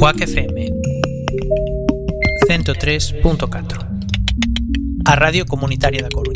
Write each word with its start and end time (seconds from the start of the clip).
Coac 0.00 0.16
FM 0.22 0.70
103.4 2.48 3.86
A 5.04 5.14
Radio 5.14 5.44
Comunitaria 5.44 6.00
da 6.00 6.08
Coruña 6.08 6.29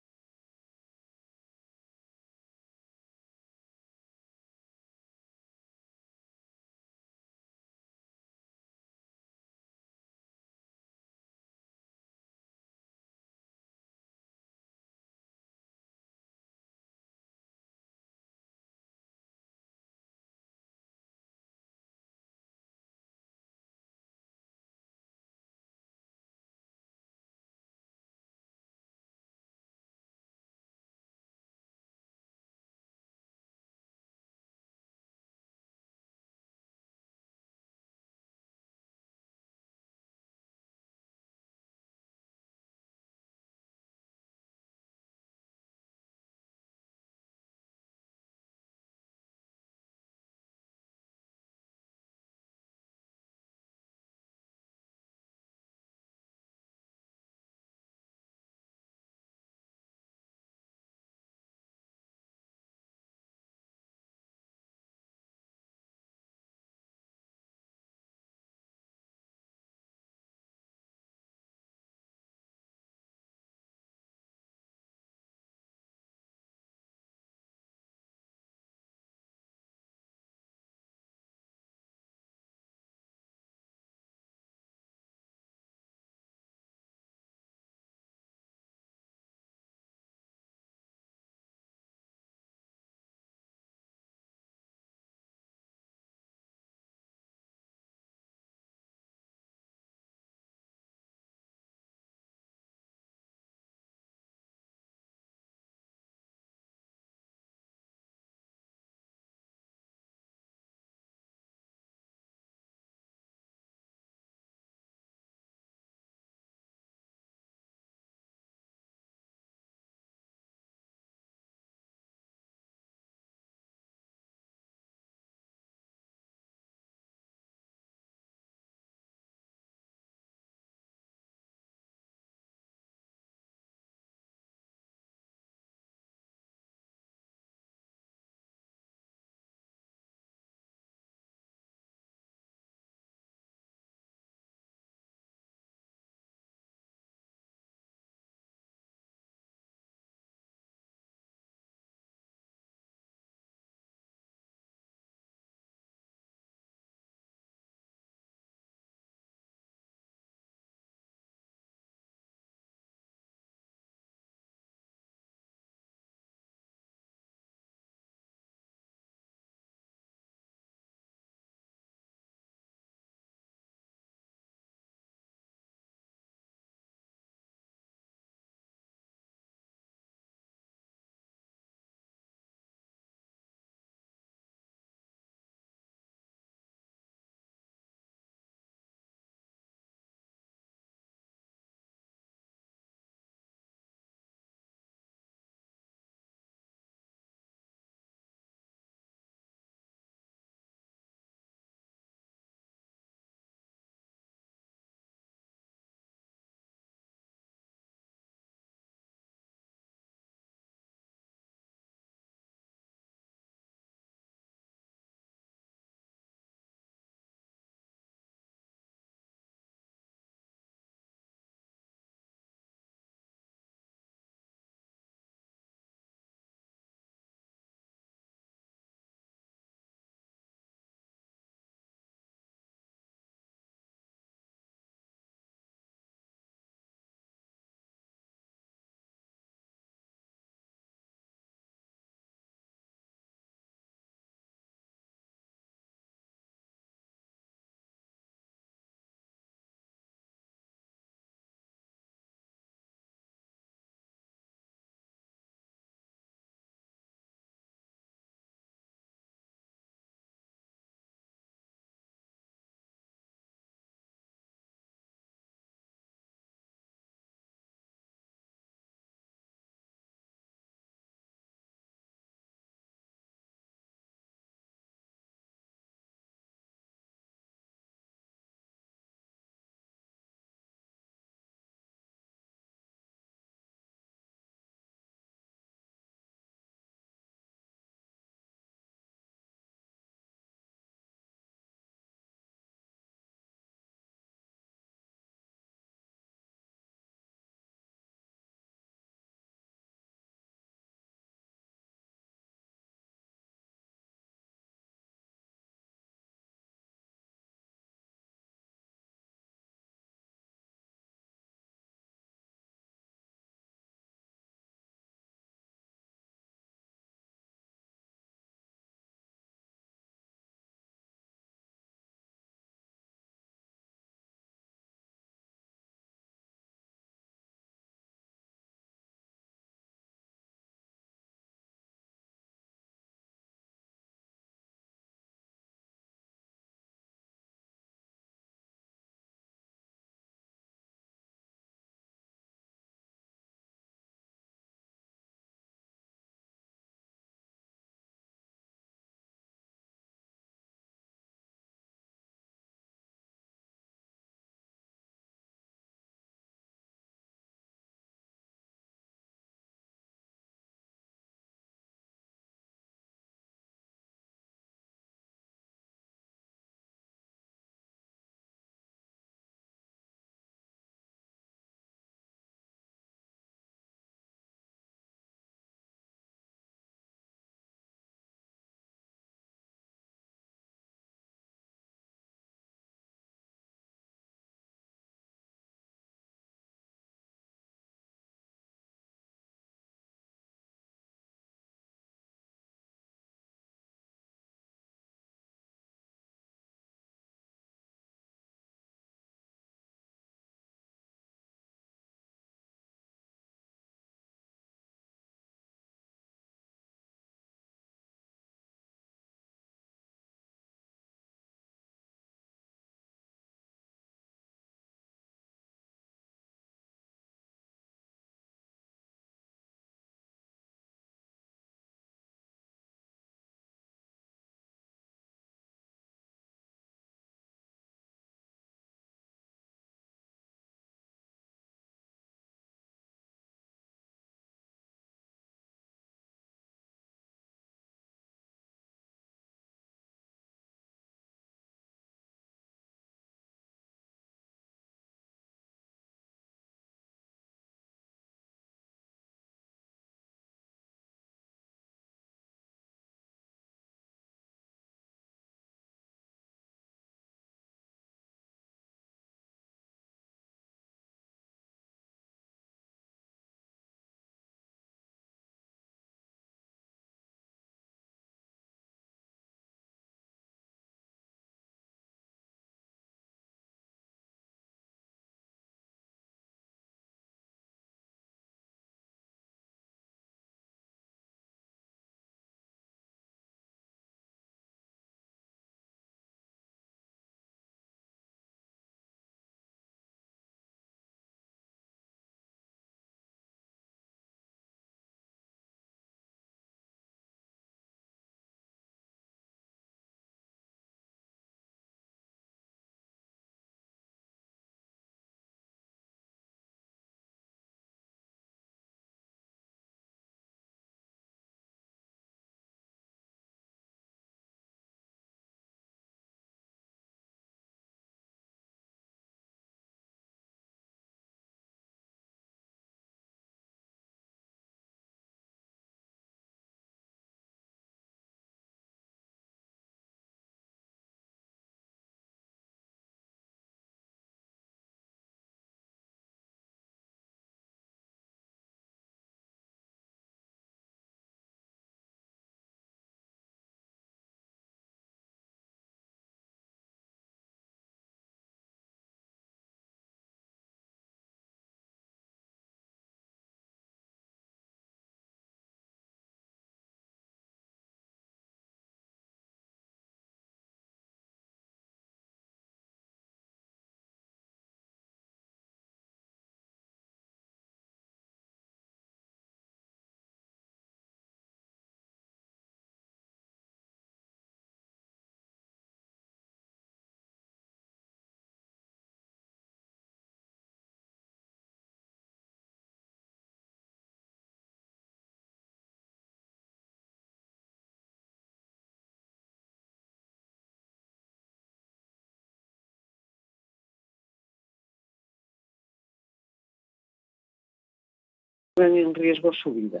en 598.86 599.14
riesgo 599.14 599.52
su 599.52 599.72
vida. 599.72 600.00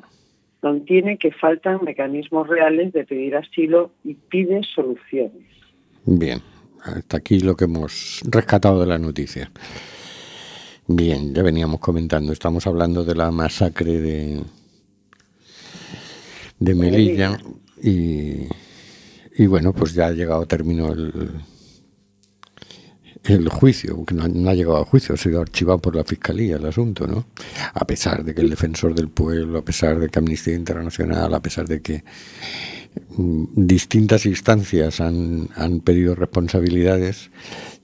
Mantiene 0.62 1.18
que 1.18 1.30
faltan 1.30 1.84
mecanismos 1.84 2.48
reales 2.48 2.92
de 2.92 3.04
pedir 3.04 3.36
asilo 3.36 3.92
y 4.04 4.14
pide 4.14 4.62
soluciones. 4.74 5.46
Bien, 6.04 6.40
hasta 6.82 7.18
aquí 7.18 7.40
lo 7.40 7.54
que 7.54 7.64
hemos 7.64 8.20
rescatado 8.24 8.80
de 8.80 8.86
la 8.86 8.98
noticia. 8.98 9.50
Bien, 10.86 11.34
ya 11.34 11.42
veníamos 11.42 11.80
comentando, 11.80 12.32
estamos 12.32 12.66
hablando 12.66 13.04
de 13.04 13.14
la 13.14 13.30
masacre 13.30 14.00
de, 14.00 14.40
de 16.58 16.74
Melilla 16.74 17.38
y, 17.82 18.48
y 19.36 19.46
bueno, 19.46 19.72
pues 19.72 19.94
ya 19.94 20.06
ha 20.06 20.12
llegado 20.12 20.42
a 20.42 20.46
término 20.46 20.92
el, 20.92 21.12
el 23.24 23.48
juicio, 23.48 23.94
aunque 23.94 24.14
no, 24.14 24.50
ha 24.50 24.54
llegado 24.54 24.78
a 24.78 24.84
juicio, 24.84 25.14
ha 25.14 25.18
sido 25.18 25.40
archivado 25.40 25.78
por 25.78 25.94
la 25.94 26.04
Fiscalía 26.04 26.56
el 26.56 26.66
asunto, 26.66 27.06
¿no? 27.06 27.26
A 27.74 27.86
pesar 27.86 28.24
de 28.24 28.34
que 28.34 28.40
el 28.40 28.50
defensor 28.50 28.94
del 28.94 29.08
pueblo, 29.08 29.58
a 29.58 29.64
pesar 29.64 29.98
de 29.98 30.08
que 30.08 30.18
Amnistía 30.18 30.54
Internacional, 30.54 31.34
a 31.34 31.40
pesar 31.40 31.66
de 31.66 31.80
que 31.82 32.04
mm, 33.16 33.44
distintas 33.54 34.26
instancias 34.26 35.00
han, 35.00 35.48
han 35.56 35.80
pedido 35.80 36.14
responsabilidades 36.14 37.30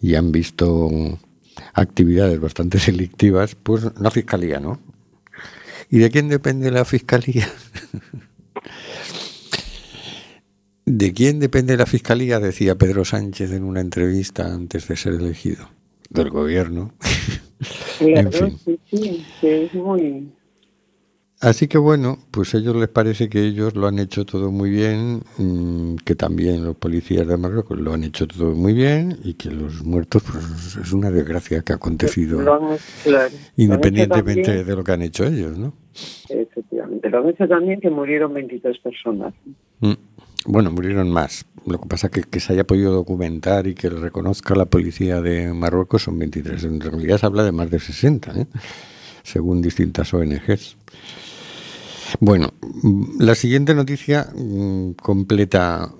y 0.00 0.14
han 0.14 0.32
visto 0.32 0.90
actividades 1.74 2.40
bastante 2.40 2.78
delictivas, 2.78 3.54
pues 3.54 3.84
la 3.98 4.10
Fiscalía, 4.10 4.60
¿no? 4.60 4.80
¿Y 5.90 5.98
de 5.98 6.10
quién 6.10 6.28
depende 6.28 6.70
la 6.70 6.84
Fiscalía? 6.84 7.48
¿De 10.86 11.12
quién 11.12 11.40
depende 11.40 11.76
la 11.76 11.86
Fiscalía? 11.86 12.40
Decía 12.40 12.76
Pedro 12.76 13.04
Sánchez 13.04 13.52
en 13.52 13.64
una 13.64 13.80
entrevista 13.80 14.52
antes 14.52 14.86
de 14.88 14.96
ser 14.96 15.14
elegido. 15.14 15.68
Del 16.10 16.30
gobierno. 16.30 16.92
Claro, 17.98 18.28
en 18.28 18.58
fin. 18.58 18.78
sí, 18.90 19.24
sí, 19.40 19.46
es 19.46 19.74
muy... 19.74 20.28
Así 21.40 21.68
que 21.68 21.78
bueno, 21.78 22.18
pues 22.30 22.54
a 22.54 22.58
ellos 22.58 22.76
les 22.76 22.88
parece 22.88 23.28
que 23.28 23.40
ellos 23.42 23.74
lo 23.74 23.86
han 23.86 23.98
hecho 23.98 24.24
todo 24.24 24.50
muy 24.50 24.70
bien, 24.70 25.22
mmm, 25.38 25.96
que 26.04 26.14
también 26.14 26.64
los 26.64 26.76
policías 26.76 27.26
de 27.26 27.36
Marruecos 27.36 27.78
lo 27.78 27.92
han 27.92 28.04
hecho 28.04 28.26
todo 28.26 28.54
muy 28.54 28.72
bien 28.72 29.18
y 29.22 29.34
que 29.34 29.50
los 29.50 29.84
muertos 29.84 30.22
pues 30.30 30.76
es 30.76 30.92
una 30.92 31.10
desgracia 31.10 31.60
que 31.62 31.72
ha 31.72 31.76
acontecido 31.76 32.40
han, 32.40 32.78
claro, 33.02 33.34
independientemente 33.56 34.42
también, 34.42 34.66
de 34.66 34.76
lo 34.76 34.84
que 34.84 34.92
han 34.92 35.02
hecho 35.02 35.24
ellos, 35.24 35.58
¿no? 35.58 35.74
Efectivamente, 36.28 37.10
lo 37.10 37.18
han 37.18 37.28
hecho 37.28 37.46
también 37.46 37.80
que 37.80 37.90
murieron 37.90 38.32
23 38.32 38.78
personas. 38.78 39.34
Mm. 39.80 39.92
Bueno, 40.46 40.70
murieron 40.70 41.10
más. 41.10 41.46
Lo 41.66 41.80
que 41.80 41.88
pasa 41.88 42.08
es 42.08 42.12
que, 42.12 42.22
que 42.22 42.40
se 42.40 42.52
haya 42.52 42.64
podido 42.64 42.92
documentar 42.92 43.66
y 43.66 43.74
que 43.74 43.90
le 43.90 43.98
reconozca 43.98 44.54
la 44.54 44.66
policía 44.66 45.20
de 45.22 45.52
Marruecos 45.54 46.02
son 46.02 46.18
23. 46.18 46.64
En 46.64 46.80
realidad 46.80 47.18
se 47.18 47.26
habla 47.26 47.42
de 47.44 47.52
más 47.52 47.70
de 47.70 47.80
60, 47.80 48.40
¿eh? 48.40 48.46
según 49.22 49.62
distintas 49.62 50.12
ONGs. 50.12 50.76
Bueno, 52.20 52.52
la 53.18 53.34
siguiente 53.34 53.74
noticia 53.74 54.28
mmm, 54.34 54.92
completa 54.92 55.90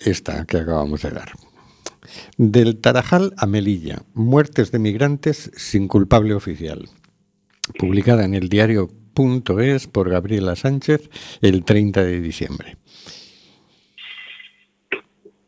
esta 0.00 0.44
que 0.46 0.58
acabamos 0.58 1.02
de 1.02 1.10
dar. 1.10 1.32
Del 2.36 2.78
Tarajal 2.78 3.32
a 3.36 3.46
Melilla, 3.46 4.02
muertes 4.14 4.72
de 4.72 4.78
migrantes 4.78 5.50
sin 5.56 5.88
culpable 5.88 6.34
oficial. 6.34 6.88
Publicada 7.78 8.24
en 8.24 8.34
el 8.34 8.48
diario.es 8.48 9.86
por 9.86 10.10
Gabriela 10.10 10.56
Sánchez 10.56 11.08
el 11.40 11.64
30 11.64 12.02
de 12.04 12.20
diciembre. 12.20 12.76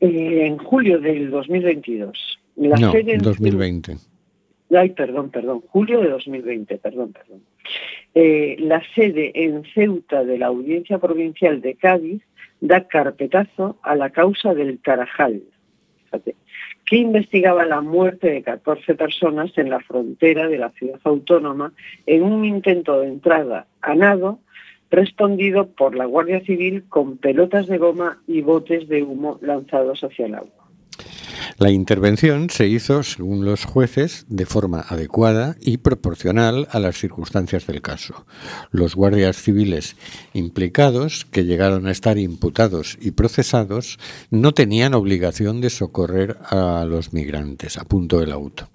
Eh, 0.04 0.46
en 0.46 0.58
julio 0.58 1.00
del 1.00 1.30
2022. 1.30 2.38
La 2.56 2.76
no, 2.76 2.92
sede 2.92 3.16
2020. 3.16 3.96
Ay, 4.76 4.90
perdón, 4.90 5.30
perdón, 5.30 5.62
julio 5.68 6.00
de 6.02 6.10
2020, 6.10 6.76
perdón, 6.76 7.14
perdón. 7.14 7.40
Eh, 8.14 8.56
la 8.58 8.82
sede 8.94 9.32
en 9.34 9.64
Ceuta 9.72 10.22
de 10.22 10.36
la 10.36 10.48
Audiencia 10.48 10.98
Provincial 10.98 11.62
de 11.62 11.76
Cádiz 11.76 12.22
da 12.60 12.86
carpetazo 12.86 13.78
a 13.82 13.96
la 13.96 14.10
causa 14.10 14.52
del 14.52 14.78
Tarajal, 14.78 15.42
fíjate, 16.04 16.36
que 16.84 16.96
investigaba 16.96 17.64
la 17.64 17.80
muerte 17.80 18.30
de 18.30 18.42
14 18.42 18.94
personas 18.96 19.56
en 19.56 19.70
la 19.70 19.80
frontera 19.80 20.48
de 20.48 20.58
la 20.58 20.68
ciudad 20.72 21.00
autónoma 21.04 21.72
en 22.04 22.24
un 22.24 22.44
intento 22.44 23.00
de 23.00 23.08
entrada 23.08 23.66
a 23.80 23.94
nado 23.94 24.38
respondido 24.94 25.68
por 25.68 25.94
la 25.94 26.06
Guardia 26.06 26.40
Civil 26.40 26.84
con 26.88 27.18
pelotas 27.18 27.66
de 27.66 27.78
goma 27.78 28.22
y 28.26 28.42
botes 28.42 28.88
de 28.88 29.02
humo 29.02 29.38
lanzados 29.42 30.02
hacia 30.02 30.26
el 30.26 30.34
agua. 30.34 30.63
La 31.56 31.70
intervención 31.70 32.50
se 32.50 32.66
hizo, 32.66 33.04
según 33.04 33.44
los 33.44 33.64
jueces, 33.64 34.26
de 34.28 34.44
forma 34.44 34.80
adecuada 34.80 35.56
y 35.60 35.76
proporcional 35.76 36.66
a 36.72 36.80
las 36.80 36.96
circunstancias 36.96 37.66
del 37.68 37.80
caso. 37.80 38.26
Los 38.72 38.96
guardias 38.96 39.36
civiles 39.36 39.96
implicados, 40.32 41.24
que 41.30 41.44
llegaron 41.44 41.86
a 41.86 41.92
estar 41.92 42.18
imputados 42.18 42.98
y 43.00 43.12
procesados, 43.12 43.98
no 44.30 44.52
tenían 44.52 44.94
obligación 44.94 45.60
de 45.60 45.70
socorrer 45.70 46.38
a 46.50 46.84
los 46.88 47.12
migrantes, 47.12 47.78
a 47.78 47.84
punto 47.84 48.18
del 48.18 48.32
auto. 48.32 48.68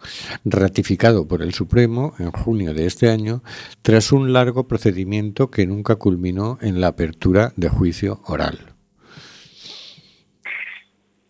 Ratificado 0.46 1.28
por 1.28 1.42
el 1.42 1.54
Supremo 1.54 2.14
en 2.18 2.32
junio 2.32 2.74
de 2.74 2.86
este 2.86 3.10
año, 3.10 3.44
tras 3.82 4.14
un 4.14 4.32
largo 4.32 4.70
procedimiento 4.70 5.52
que 5.52 5.68
nunca 5.68 5.98
culminó 5.98 6.58
en 6.62 6.80
la 6.80 6.88
apertura 6.88 7.52
de 7.58 7.68
juicio 7.68 8.22
oral. 8.26 8.79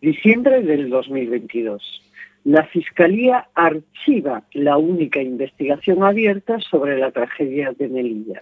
Diciembre 0.01 0.61
del 0.61 0.89
2022. 0.89 2.01
La 2.45 2.63
Fiscalía 2.63 3.49
archiva 3.53 4.43
la 4.53 4.77
única 4.77 5.21
investigación 5.21 6.03
abierta 6.03 6.57
sobre 6.61 6.97
la 6.97 7.11
tragedia 7.11 7.73
de 7.77 7.89
Melilla. 7.89 8.41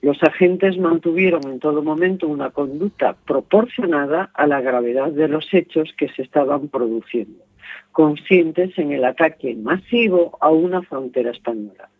Los 0.00 0.22
agentes 0.22 0.78
mantuvieron 0.78 1.42
en 1.48 1.58
todo 1.58 1.82
momento 1.82 2.28
una 2.28 2.50
conducta 2.50 3.16
proporcionada 3.26 4.30
a 4.32 4.46
la 4.46 4.60
gravedad 4.60 5.10
de 5.10 5.26
los 5.26 5.52
hechos 5.52 5.92
que 5.98 6.08
se 6.10 6.22
estaban 6.22 6.68
produciendo, 6.68 7.42
conscientes 7.90 8.78
en 8.78 8.92
el 8.92 9.04
ataque 9.04 9.56
masivo 9.56 10.38
a 10.40 10.50
una 10.50 10.82
frontera 10.82 11.32
española, 11.32 11.90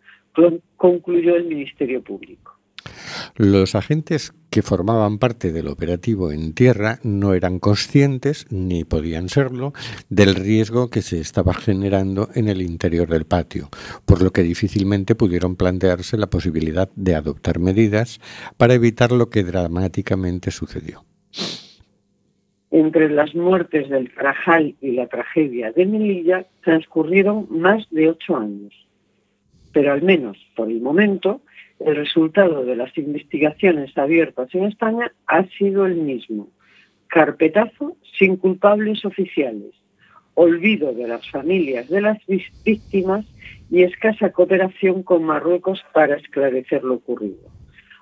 concluyó 0.77 1.35
el 1.35 1.43
Ministerio 1.43 2.01
Público. 2.01 2.56
Los 3.35 3.75
agentes 3.75 4.33
que 4.49 4.61
formaban 4.61 5.19
parte 5.19 5.51
del 5.51 5.67
operativo 5.67 6.31
en 6.31 6.53
tierra 6.53 6.99
no 7.03 7.33
eran 7.33 7.59
conscientes, 7.59 8.47
ni 8.49 8.83
podían 8.83 9.29
serlo, 9.29 9.73
del 10.09 10.35
riesgo 10.35 10.89
que 10.89 11.01
se 11.01 11.19
estaba 11.19 11.53
generando 11.53 12.29
en 12.33 12.47
el 12.47 12.61
interior 12.61 13.07
del 13.07 13.25
patio, 13.25 13.69
por 14.05 14.21
lo 14.21 14.31
que 14.31 14.43
difícilmente 14.43 15.15
pudieron 15.15 15.55
plantearse 15.55 16.17
la 16.17 16.27
posibilidad 16.27 16.89
de 16.95 17.15
adoptar 17.15 17.59
medidas 17.59 18.19
para 18.57 18.73
evitar 18.73 19.11
lo 19.11 19.29
que 19.29 19.43
dramáticamente 19.43 20.51
sucedió. 20.51 21.03
Entre 22.69 23.09
las 23.09 23.33
muertes 23.33 23.89
del 23.89 24.13
Trajal 24.13 24.75
y 24.81 24.91
la 24.91 25.07
tragedia 25.07 25.71
de 25.71 25.85
Melilla 25.85 26.45
transcurrieron 26.63 27.47
más 27.49 27.87
de 27.91 28.09
ocho 28.09 28.35
años, 28.35 28.73
pero 29.71 29.93
al 29.93 30.01
menos 30.01 30.37
por 30.55 30.69
el 30.69 30.81
momento 30.81 31.41
el 31.79 31.95
resultado 31.95 32.65
de 32.65 32.75
las 32.75 32.97
investigaciones 32.97 33.97
abiertas 33.97 34.53
en 34.53 34.65
España 34.65 35.11
ha 35.27 35.45
sido 35.57 35.85
el 35.85 35.95
mismo. 35.95 36.49
Carpetazo 37.07 37.95
sin 38.17 38.37
culpables 38.37 39.05
oficiales, 39.05 39.73
olvido 40.33 40.93
de 40.93 41.07
las 41.07 41.29
familias 41.29 41.87
de 41.89 42.01
las 42.01 42.17
víctimas 42.65 43.25
y 43.69 43.83
escasa 43.83 44.31
cooperación 44.31 45.03
con 45.03 45.23
Marruecos 45.23 45.83
para 45.93 46.15
esclarecer 46.15 46.83
lo 46.83 46.95
ocurrido. 46.95 47.49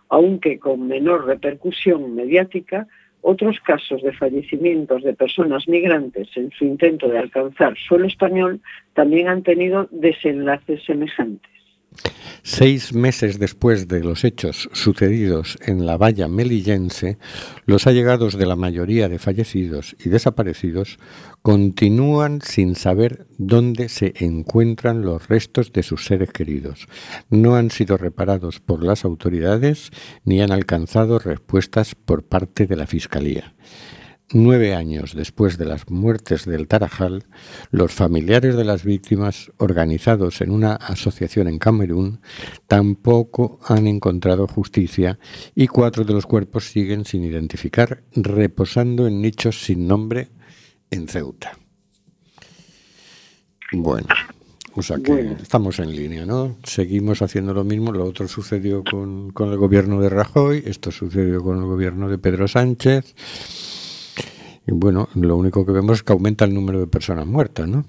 Aunque 0.09 0.59
con 0.59 0.87
menor 0.87 1.25
repercusión 1.25 2.15
mediática, 2.15 2.87
otros 3.21 3.59
casos 3.61 4.03
de 4.03 4.13
fallecimientos 4.13 5.01
de 5.01 5.15
personas 5.15 5.67
migrantes 5.67 6.29
en 6.35 6.51
su 6.51 6.65
intento 6.65 7.07
de 7.07 7.17
alcanzar 7.17 7.75
suelo 7.75 8.05
español 8.05 8.61
también 8.93 9.27
han 9.27 9.41
tenido 9.41 9.87
desenlaces 9.91 10.83
semejantes. 10.85 11.54
Seis 12.43 12.93
meses 12.93 13.39
después 13.39 13.87
de 13.87 14.03
los 14.03 14.23
hechos 14.23 14.69
sucedidos 14.71 15.57
en 15.65 15.85
la 15.85 15.97
valla 15.97 16.27
melillense, 16.27 17.17
los 17.65 17.87
allegados 17.87 18.37
de 18.37 18.45
la 18.45 18.55
mayoría 18.55 19.09
de 19.09 19.17
fallecidos 19.17 19.95
y 20.03 20.09
desaparecidos 20.09 20.99
continúan 21.41 22.41
sin 22.41 22.75
saber 22.75 23.25
dónde 23.37 23.89
se 23.89 24.13
encuentran 24.17 25.01
los 25.01 25.27
restos 25.27 25.73
de 25.73 25.81
sus 25.81 26.05
seres 26.05 26.31
queridos. 26.31 26.87
No 27.29 27.55
han 27.55 27.71
sido 27.71 27.97
reparados 27.97 28.59
por 28.59 28.83
las 28.83 29.05
autoridades 29.05 29.89
ni 30.23 30.41
han 30.41 30.51
alcanzado 30.51 31.17
respuestas 31.17 31.95
por 31.95 32.23
parte 32.23 32.67
de 32.67 32.75
la 32.75 32.85
Fiscalía. 32.85 33.55
Nueve 34.31 34.73
años 34.73 35.13
después 35.13 35.59
de 35.59 35.65
las 35.65 35.87
muertes 35.91 36.45
del 36.45 36.67
Tarajal, 36.67 37.25
los 37.69 37.93
familiares 37.93 38.55
de 38.55 38.63
las 38.63 38.83
víctimas, 38.83 39.51
organizados 39.57 40.41
en 40.41 40.49
una 40.49 40.73
asociación 40.73 41.47
en 41.47 41.59
Camerún, 41.59 42.21
tampoco 42.65 43.59
han 43.67 43.85
encontrado 43.85 44.47
justicia 44.47 45.19
y 45.53 45.67
cuatro 45.67 46.05
de 46.05 46.13
los 46.13 46.25
cuerpos 46.25 46.71
siguen 46.71 47.05
sin 47.05 47.23
identificar, 47.23 48.03
reposando 48.15 49.05
en 49.05 49.21
nichos 49.21 49.63
sin 49.63 49.85
nombre 49.85 50.29
en 50.89 51.07
Ceuta. 51.07 51.57
Bueno, 53.73 54.07
O 54.73 54.81
sea 54.81 54.97
que 54.97 55.35
estamos 55.41 55.79
en 55.79 55.95
línea, 55.95 56.25
¿no? 56.25 56.57
Seguimos 56.63 57.21
haciendo 57.21 57.53
lo 57.53 57.63
mismo. 57.63 57.91
Lo 57.93 58.05
otro 58.05 58.27
sucedió 58.27 58.83
con, 58.83 59.31
con 59.31 59.49
el 59.51 59.57
gobierno 59.57 60.01
de 60.01 60.09
Rajoy, 60.09 60.63
esto 60.65 60.91
sucedió 60.91 61.41
con 61.43 61.59
el 61.59 61.65
gobierno 61.65 62.09
de 62.09 62.17
Pedro 62.17 62.47
Sánchez. 62.47 63.15
Y 64.67 64.71
bueno, 64.71 65.07
lo 65.15 65.37
único 65.37 65.65
que 65.65 65.71
vemos 65.71 65.97
es 65.97 66.03
que 66.03 66.13
aumenta 66.13 66.45
el 66.45 66.53
número 66.53 66.79
de 66.79 66.87
personas 66.87 67.25
muertas, 67.25 67.67
¿no? 67.67 67.85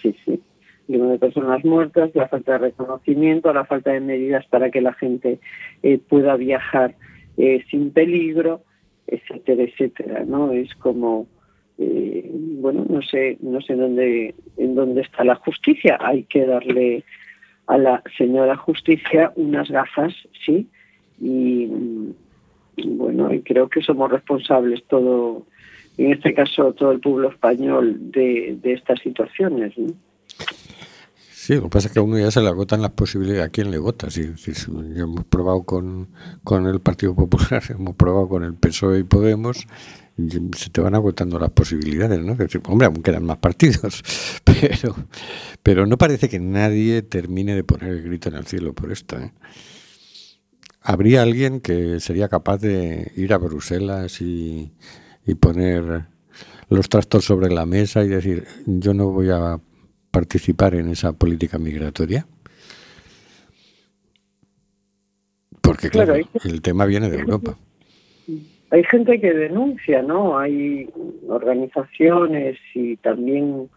Sí, 0.00 0.14
sí. 0.24 0.40
El 0.88 0.98
número 0.98 1.12
de 1.12 1.18
personas 1.18 1.64
muertas, 1.64 2.10
la 2.14 2.28
falta 2.28 2.52
de 2.52 2.58
reconocimiento, 2.58 3.52
la 3.52 3.64
falta 3.64 3.92
de 3.92 4.00
medidas 4.00 4.46
para 4.46 4.70
que 4.70 4.80
la 4.80 4.94
gente 4.94 5.40
eh, 5.82 5.98
pueda 5.98 6.36
viajar 6.36 6.94
eh, 7.36 7.64
sin 7.70 7.90
peligro, 7.90 8.62
etcétera, 9.06 9.62
etcétera, 9.62 10.24
¿no? 10.24 10.52
Es 10.52 10.74
como 10.76 11.26
eh, 11.78 12.30
bueno, 12.32 12.86
no 12.88 13.02
sé, 13.02 13.36
no 13.40 13.60
sé 13.60 13.74
dónde, 13.74 14.34
en 14.56 14.74
dónde 14.74 15.02
está 15.02 15.24
la 15.24 15.34
justicia. 15.36 15.98
Hay 16.00 16.24
que 16.24 16.46
darle 16.46 17.04
a 17.66 17.78
la 17.78 18.02
señora 18.16 18.56
justicia 18.56 19.32
unas 19.36 19.70
gafas, 19.70 20.14
sí, 20.44 20.68
y, 21.20 21.68
bueno, 22.76 23.32
y 23.32 23.42
creo 23.42 23.68
que 23.68 23.82
somos 23.82 24.10
responsables 24.10 24.82
todo, 24.88 25.46
en 25.96 26.12
este 26.12 26.34
caso 26.34 26.72
todo 26.72 26.92
el 26.92 27.00
pueblo 27.00 27.30
español 27.30 28.10
de, 28.10 28.58
estas 28.64 29.00
situaciones. 29.00 29.74
Sí, 31.30 31.54
lo 31.56 31.64
que 31.64 31.68
pasa 31.68 31.88
es 31.88 31.92
que 31.92 31.98
a 31.98 32.02
uno 32.02 32.18
ya 32.18 32.30
se 32.30 32.40
le 32.40 32.48
agotan 32.48 32.80
las 32.80 32.92
posibilidades. 32.92 33.46
¿A 33.46 33.50
quién 33.50 33.70
le 33.70 33.78
vota? 33.78 34.08
Si, 34.10 34.22
hemos 34.96 35.24
probado 35.26 35.62
con, 35.64 36.08
con 36.42 36.66
el 36.66 36.80
Partido 36.80 37.14
Popular, 37.14 37.62
hemos 37.68 37.94
probado 37.96 38.28
con 38.28 38.44
el 38.44 38.54
PSOE 38.54 39.00
y 39.00 39.04
Podemos, 39.04 39.66
se 40.56 40.70
te 40.70 40.80
van 40.80 40.94
agotando 40.94 41.38
las 41.38 41.50
posibilidades, 41.50 42.20
¿no? 42.20 42.36
hombre, 42.68 42.86
aún 42.86 43.02
quedan 43.02 43.24
más 43.24 43.38
partidos, 43.38 44.02
pero, 44.44 44.94
pero 45.62 45.86
no 45.86 45.98
parece 45.98 46.28
que 46.28 46.38
nadie 46.38 47.02
termine 47.02 47.54
de 47.54 47.64
poner 47.64 47.90
el 47.90 48.02
grito 48.02 48.28
en 48.28 48.36
el 48.36 48.46
cielo 48.46 48.72
por 48.72 48.92
esto. 48.92 49.18
¿eh? 49.18 49.32
¿Habría 50.84 51.22
alguien 51.22 51.60
que 51.60 51.98
sería 51.98 52.28
capaz 52.28 52.58
de 52.58 53.10
ir 53.16 53.32
a 53.32 53.38
Bruselas 53.38 54.20
y, 54.20 54.70
y 55.26 55.34
poner 55.34 56.04
los 56.68 56.88
trastos 56.88 57.24
sobre 57.24 57.52
la 57.52 57.66
mesa 57.66 58.04
y 58.04 58.08
decir, 58.08 58.44
yo 58.66 58.94
no 58.94 59.10
voy 59.10 59.30
a 59.30 59.58
participar 60.10 60.74
en 60.74 60.88
esa 60.90 61.12
política 61.14 61.58
migratoria? 61.58 62.26
Porque 65.62 65.88
claro, 65.88 66.14
el 66.44 66.60
tema 66.60 66.84
viene 66.84 67.08
de 67.08 67.18
Europa 67.18 67.56
hay 68.74 68.82
gente 68.82 69.20
que 69.20 69.32
denuncia, 69.32 70.02
¿no? 70.02 70.36
Hay 70.36 70.90
organizaciones 71.28 72.58
y 72.74 72.96
también, 72.96 73.68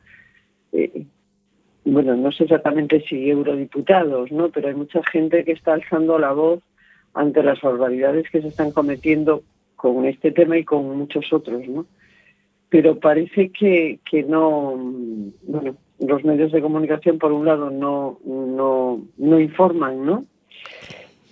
eh, 0.72 1.06
bueno, 1.86 2.15
no 2.15 2.32
sé 2.32 2.46
exactamente 2.46 3.04
si 3.08 3.30
eurodiputados, 3.30 4.32
¿no? 4.32 4.50
Pero 4.50 4.70
hay 4.70 4.74
mucha 4.74 5.04
gente 5.12 5.43
que 5.46 5.52
está 5.52 5.74
alzando 5.74 6.17
la 6.17 6.32
voz 6.32 6.63
ante 7.18 7.44
las 7.44 7.62
barbaridades 7.62 8.30
que 8.30 8.42
se 8.42 8.48
están 8.48 8.72
cometiendo 8.72 9.44
con 9.76 10.06
este 10.06 10.32
tema 10.32 10.58
y 10.58 10.64
con 10.64 10.98
muchos 10.98 11.32
otros, 11.34 11.68
¿no? 11.68 11.86
Pero 12.70 13.00
parece 13.00 13.50
que, 13.50 14.00
que 14.10 14.24
no, 14.24 14.76
bueno, 15.44 15.76
los 16.00 16.24
medios 16.24 16.52
de 16.52 16.62
comunicación 16.62 17.18
por 17.18 17.32
un 17.32 17.46
lado 17.46 17.70
no, 17.70 18.20
no, 18.26 19.02
no 19.18 19.40
informan, 19.40 20.06
¿no? 20.06 20.26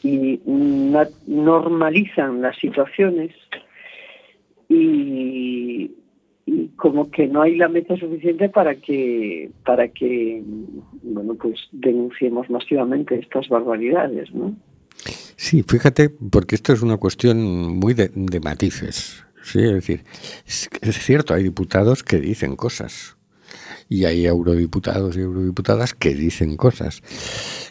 y 0.05 0.39
normalizan 1.25 2.41
las 2.41 2.55
situaciones 2.57 3.31
y, 4.69 5.91
como 6.75 7.09
que 7.09 7.27
no 7.27 7.41
hay 7.41 7.55
la 7.55 7.67
meta 7.67 7.97
suficiente 7.97 8.49
para 8.49 8.75
que 8.75 9.49
para 9.65 9.87
que 9.87 10.43
bueno 11.01 11.33
pues 11.33 11.59
denunciemos 11.71 12.49
masivamente 12.51 13.15
estas 13.15 13.49
barbaridades 13.49 14.31
no 14.31 14.55
sí 15.35 15.63
fíjate 15.67 16.09
porque 16.09 16.55
esto 16.55 16.73
es 16.73 16.81
una 16.81 16.97
cuestión 16.97 17.41
muy 17.77 17.93
de, 17.93 18.11
de 18.13 18.39
matices 18.39 19.23
sí 19.43 19.59
es 19.59 19.73
decir 19.73 20.03
es 20.45 20.99
cierto 20.99 21.33
hay 21.33 21.43
diputados 21.43 22.03
que 22.03 22.19
dicen 22.19 22.55
cosas 22.55 23.15
y 23.89 24.05
hay 24.05 24.25
eurodiputados 24.25 25.15
y 25.15 25.21
eurodiputadas 25.21 25.93
que 25.93 26.15
dicen 26.15 26.57
cosas. 26.57 27.01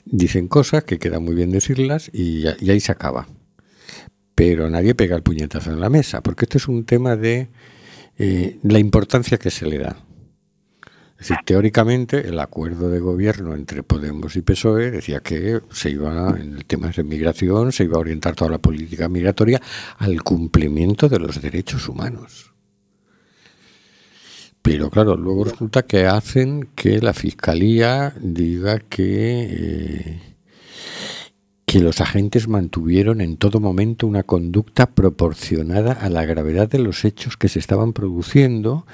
Dicen 0.05 0.48
cosas 0.48 0.85
que 0.85 0.98
queda 0.98 1.18
muy 1.18 1.35
bien 1.35 1.50
decirlas 1.50 2.11
y, 2.12 2.46
ahí 2.46 2.81
se 2.81 2.92
acaba. 2.92 3.27
Pero 4.35 4.68
nadie 4.70 4.94
pega 4.94 5.16
el 5.16 5.22
puñetazo 5.22 5.72
en 5.72 5.81
la 5.81 5.90
mesa, 5.90 6.22
porque 6.22 6.44
este 6.44 6.59
es 6.59 6.68
un 6.68 6.85
tema 6.85 7.16
de 7.16 7.48
eh, 8.18 8.59
la 8.62 8.79
importancia 8.79 9.38
que 9.38 9.50
se 9.50 9.66
le 9.66 9.79
da. 9.79 10.03
Es 11.18 11.29
decir, 11.29 11.37
teóricamente 11.44 12.29
el 12.29 12.38
acuerdo 12.40 12.90
de 12.90 12.98
gobierno 12.98 13.55
entre 13.55 13.83
Podemos 13.83 14.35
y 14.37 14.42
PSOE 14.42 14.90
decía 14.90 15.20
que 15.20 15.61
se 15.70 15.90
iba, 15.90 16.31
en 16.38 16.55
el 16.55 16.64
tema 16.64 16.88
de 16.88 17.05
migración, 17.05 17.72
se 17.72 17.85
iba 17.85 17.96
a 17.96 18.00
orientar 18.00 18.35
toda 18.35 18.50
la 18.50 18.59
política 18.59 19.09
migratoria 19.09 19.61
al 19.98 20.22
cumplimiento 20.22 21.09
de 21.09 21.20
los 21.20 21.40
derechos 21.40 21.88
humanos. 21.88 22.53
Pero 24.61 24.90
claro, 24.90 25.16
luego 25.16 25.44
resulta 25.44 25.83
que 25.83 26.07
hacen 26.07 26.70
que 26.74 26.98
la 26.98 27.12
fiscalía 27.12 28.14
diga 28.18 28.79
que, 28.79 29.48
eh, 29.50 30.20
que 31.66 31.81
los 31.81 32.00
agentes 32.00 32.48
mantuvieron 32.48 33.20
en 33.20 33.37
todo 33.37 33.61
momento 33.61 34.07
una 34.07 34.22
conducta 34.22 34.87
proporcionada 34.87 35.92
a 35.92 36.09
la 36.09 36.24
gravedad 36.24 36.68
de 36.68 36.79
los 36.79 37.05
hechos 37.05 37.37
que 37.37 37.48
se 37.48 37.59
estaban 37.59 37.92
produciendo, 37.92 38.87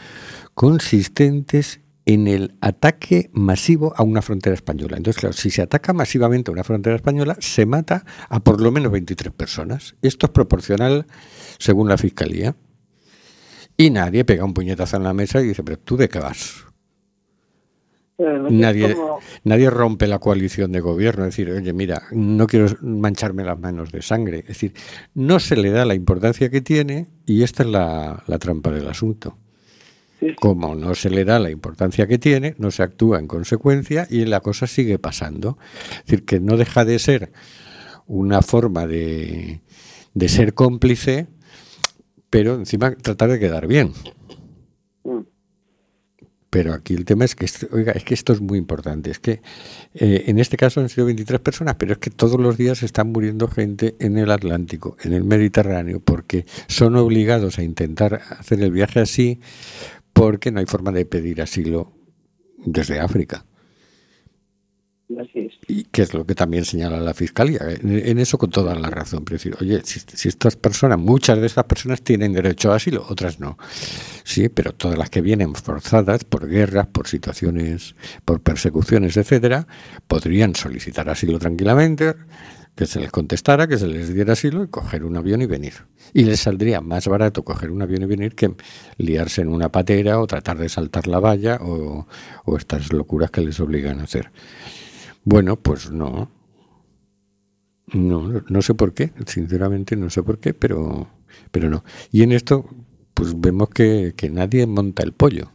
consistentes 0.54 1.80
en 2.12 2.26
el 2.26 2.54
ataque 2.60 3.30
masivo 3.32 3.94
a 3.96 4.02
una 4.02 4.22
frontera 4.22 4.54
española. 4.54 4.96
Entonces, 4.96 5.20
claro, 5.20 5.32
si 5.32 5.50
se 5.50 5.62
ataca 5.62 5.92
masivamente 5.92 6.50
a 6.50 6.52
una 6.52 6.64
frontera 6.64 6.96
española, 6.96 7.36
se 7.38 7.66
mata 7.66 8.04
a 8.28 8.40
por 8.40 8.60
lo 8.60 8.72
menos 8.72 8.90
23 8.90 9.32
personas. 9.32 9.94
Esto 10.02 10.26
es 10.26 10.32
proporcional 10.32 11.06
según 11.58 11.88
la 11.88 11.98
Fiscalía. 11.98 12.56
Y 13.76 13.90
nadie 13.90 14.24
pega 14.24 14.44
un 14.44 14.54
puñetazo 14.54 14.96
en 14.96 15.04
la 15.04 15.14
mesa 15.14 15.40
y 15.40 15.46
dice, 15.46 15.62
pero 15.62 15.78
tú 15.78 15.96
de 15.96 16.08
qué 16.08 16.18
vas. 16.18 16.66
Nadie, 18.18 18.96
nadie 19.44 19.70
rompe 19.70 20.06
la 20.06 20.18
coalición 20.18 20.72
de 20.72 20.80
gobierno, 20.80 21.24
es 21.24 21.30
decir, 21.34 21.50
oye, 21.50 21.72
mira, 21.72 22.02
no 22.12 22.46
quiero 22.46 22.66
mancharme 22.82 23.44
las 23.44 23.58
manos 23.58 23.92
de 23.92 24.02
sangre. 24.02 24.40
Es 24.40 24.48
decir, 24.48 24.74
no 25.14 25.40
se 25.40 25.56
le 25.56 25.70
da 25.70 25.86
la 25.86 25.94
importancia 25.94 26.50
que 26.50 26.60
tiene 26.60 27.06
y 27.24 27.42
esta 27.42 27.62
es 27.62 27.70
la, 27.70 28.22
trampa 28.38 28.70
del 28.70 28.88
asunto. 28.88 29.38
Como 30.40 30.74
no 30.74 30.94
se 30.94 31.10
le 31.10 31.24
da 31.24 31.38
la 31.38 31.50
importancia 31.50 32.06
que 32.06 32.18
tiene, 32.18 32.54
no 32.58 32.70
se 32.70 32.82
actúa 32.82 33.18
en 33.18 33.26
consecuencia 33.26 34.06
y 34.10 34.26
la 34.26 34.40
cosa 34.40 34.66
sigue 34.66 34.98
pasando. 34.98 35.58
Es 35.92 36.06
decir, 36.06 36.24
que 36.24 36.40
no 36.40 36.56
deja 36.56 36.84
de 36.84 36.98
ser 36.98 37.32
una 38.06 38.42
forma 38.42 38.86
de, 38.86 39.60
de 40.14 40.28
ser 40.28 40.54
cómplice 40.54 41.28
pero 42.30 42.54
encima 42.54 42.94
tratar 42.94 43.30
de 43.30 43.40
quedar 43.40 43.66
bien. 43.66 43.92
Mm. 45.04 45.20
Pero 46.48 46.72
aquí 46.74 46.94
el 46.94 47.04
tema 47.04 47.24
es 47.24 47.36
que, 47.36 47.46
oiga, 47.70 47.92
es 47.92 48.02
que 48.02 48.14
esto 48.14 48.32
es 48.32 48.40
muy 48.40 48.58
importante. 48.58 49.10
Es 49.10 49.20
que 49.20 49.40
eh, 49.94 50.24
en 50.26 50.40
este 50.40 50.56
caso 50.56 50.80
han 50.80 50.88
sido 50.88 51.06
23 51.06 51.40
personas, 51.40 51.76
pero 51.76 51.92
es 51.92 51.98
que 51.98 52.10
todos 52.10 52.40
los 52.40 52.56
días 52.56 52.82
están 52.82 53.12
muriendo 53.12 53.46
gente 53.46 53.94
en 54.00 54.18
el 54.18 54.32
Atlántico, 54.32 54.96
en 55.02 55.12
el 55.12 55.22
Mediterráneo, 55.22 56.00
porque 56.00 56.46
son 56.66 56.96
obligados 56.96 57.58
a 57.58 57.62
intentar 57.62 58.22
hacer 58.30 58.60
el 58.62 58.72
viaje 58.72 58.98
así, 58.98 59.40
porque 60.12 60.50
no 60.50 60.60
hay 60.60 60.66
forma 60.66 60.92
de 60.92 61.06
pedir 61.06 61.42
asilo 61.42 61.92
desde 62.64 63.00
África. 63.00 63.44
Y 65.66 65.84
que 65.84 66.02
es 66.02 66.14
lo 66.14 66.24
que 66.24 66.34
también 66.34 66.64
señala 66.64 67.00
la 67.00 67.14
Fiscalía. 67.14 67.60
En, 67.82 68.18
eso 68.18 68.38
con 68.38 68.50
toda 68.50 68.74
la 68.76 68.90
razón. 68.90 69.24
Pero 69.24 69.36
decir, 69.36 69.56
oye, 69.60 69.80
si, 69.84 70.28
estas 70.28 70.56
personas, 70.56 70.98
muchas 70.98 71.40
de 71.40 71.46
estas 71.46 71.64
personas 71.64 72.02
tienen 72.02 72.32
derecho 72.32 72.72
a 72.72 72.76
asilo, 72.76 73.04
otras 73.08 73.40
no. 73.40 73.58
Sí, 74.22 74.48
pero 74.48 74.72
todas 74.72 74.96
las 74.96 75.10
que 75.10 75.20
vienen 75.20 75.54
forzadas 75.54 76.24
por 76.24 76.48
guerras, 76.48 76.86
por 76.86 77.08
situaciones, 77.08 77.96
por 78.24 78.40
persecuciones, 78.40 79.16
etcétera, 79.16 79.66
podrían 80.06 80.54
solicitar 80.54 81.08
asilo 81.10 81.38
tranquilamente, 81.38 82.14
que 82.74 82.86
se 82.86 83.00
les 83.00 83.10
contestara, 83.10 83.66
que 83.66 83.76
se 83.76 83.86
les 83.86 84.14
diera 84.14 84.32
asilo 84.32 84.64
y 84.64 84.68
coger 84.68 85.04
un 85.04 85.16
avión 85.16 85.42
y 85.42 85.46
venir. 85.46 85.74
Y 86.14 86.24
les 86.24 86.40
saldría 86.40 86.80
más 86.80 87.08
barato 87.08 87.44
coger 87.44 87.70
un 87.70 87.82
avión 87.82 88.02
y 88.02 88.06
venir 88.06 88.34
que 88.34 88.54
liarse 88.96 89.42
en 89.42 89.48
una 89.48 89.70
patera 89.70 90.20
o 90.20 90.26
tratar 90.26 90.58
de 90.58 90.68
saltar 90.68 91.06
la 91.06 91.20
valla 91.20 91.58
o, 91.60 92.06
o 92.44 92.56
estas 92.56 92.92
locuras 92.92 93.30
que 93.30 93.42
les 93.42 93.60
obligan 93.60 94.00
a 94.00 94.04
hacer. 94.04 94.30
Bueno, 95.24 95.56
pues 95.56 95.90
no. 95.90 96.30
No, 97.92 98.42
no 98.48 98.62
sé 98.62 98.74
por 98.74 98.94
qué, 98.94 99.12
sinceramente 99.26 99.96
no 99.96 100.10
sé 100.10 100.22
por 100.22 100.38
qué, 100.38 100.54
pero, 100.54 101.08
pero 101.50 101.68
no. 101.68 101.84
Y 102.12 102.22
en 102.22 102.30
esto, 102.32 102.64
pues 103.14 103.38
vemos 103.38 103.68
que, 103.70 104.14
que 104.16 104.30
nadie 104.30 104.66
monta 104.66 105.02
el 105.02 105.12
pollo, 105.12 105.50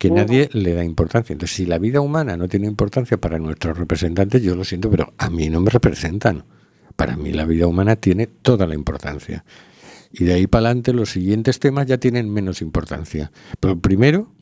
que 0.00 0.10
nadie 0.10 0.48
le 0.54 0.72
da 0.72 0.82
importancia. 0.82 1.34
Entonces, 1.34 1.54
si 1.54 1.66
la 1.66 1.76
vida 1.76 2.00
humana 2.00 2.34
no 2.34 2.48
tiene 2.48 2.66
importancia 2.66 3.18
para 3.18 3.38
nuestros 3.38 3.76
representantes, 3.76 4.42
yo 4.42 4.56
lo 4.56 4.64
siento, 4.64 4.90
pero 4.90 5.12
a 5.18 5.28
mí 5.28 5.50
no 5.50 5.60
me 5.60 5.68
representan. 5.68 6.44
Para 6.96 7.18
mí 7.18 7.34
la 7.34 7.44
vida 7.44 7.66
humana 7.66 7.96
tiene 7.96 8.26
toda 8.26 8.66
la 8.66 8.74
importancia. 8.74 9.44
Y 10.10 10.24
de 10.24 10.32
ahí 10.32 10.46
para 10.46 10.68
adelante 10.68 10.94
los 10.94 11.10
siguientes 11.10 11.58
temas 11.58 11.84
ya 11.86 11.98
tienen 11.98 12.32
menos 12.32 12.62
importancia. 12.62 13.30
Pero 13.60 13.78
primero 13.78 14.32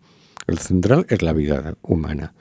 El 0.47 0.59
central 0.59 1.07
es 1.11 1.23
la 1.23 1.33
vida 1.35 1.77
humana. 1.83 2.35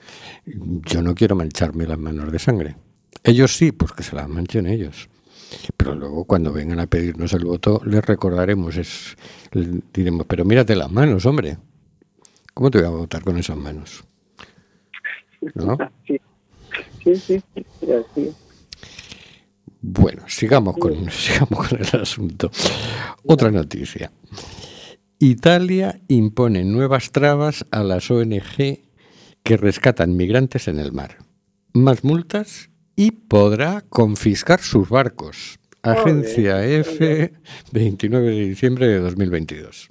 Yo 0.46 1.02
no 1.02 1.14
quiero 1.14 1.36
mancharme 1.36 1.86
las 1.86 1.98
manos 1.98 2.32
de 2.32 2.38
sangre. 2.38 2.76
Ellos 3.22 3.54
sí, 3.56 3.70
pues 3.72 3.92
que 3.92 4.02
se 4.02 4.16
las 4.16 4.28
manchen 4.28 4.66
ellos. 4.66 5.10
Pero 5.76 5.94
luego 5.94 6.24
cuando 6.24 6.52
vengan 6.52 6.80
a 6.80 6.86
pedirnos 6.86 7.32
el 7.34 7.44
voto 7.44 7.82
les 7.84 8.04
recordaremos, 8.04 8.76
es, 8.76 9.16
diremos, 9.92 10.24
pero 10.26 10.44
mírate 10.44 10.74
las 10.74 10.90
manos, 10.90 11.26
hombre. 11.26 11.58
¿Cómo 12.58 12.72
te 12.72 12.78
voy 12.78 12.88
a 12.88 12.90
votar 12.90 13.22
con 13.22 13.38
esas 13.38 13.56
manos? 13.56 14.02
¿No? 15.54 15.78
Sí, 16.04 16.20
sí, 17.04 17.14
sí. 17.14 18.34
Bueno, 19.80 20.24
sigamos 20.26 20.76
con, 20.76 21.08
sigamos 21.12 21.68
con 21.68 21.78
el 21.78 22.00
asunto. 22.00 22.50
Otra 23.26 23.52
noticia. 23.52 24.10
Italia 25.20 26.00
impone 26.08 26.64
nuevas 26.64 27.12
trabas 27.12 27.64
a 27.70 27.84
las 27.84 28.10
ONG 28.10 28.80
que 29.44 29.56
rescatan 29.56 30.16
migrantes 30.16 30.66
en 30.66 30.80
el 30.80 30.90
mar. 30.90 31.18
Más 31.74 32.02
multas 32.02 32.70
y 32.96 33.12
podrá 33.12 33.82
confiscar 33.82 34.58
sus 34.58 34.88
barcos. 34.88 35.60
Agencia 35.82 36.66
F, 36.66 37.32
29 37.70 38.30
de 38.30 38.48
diciembre 38.48 38.88
de 38.88 38.98
2022. 38.98 39.90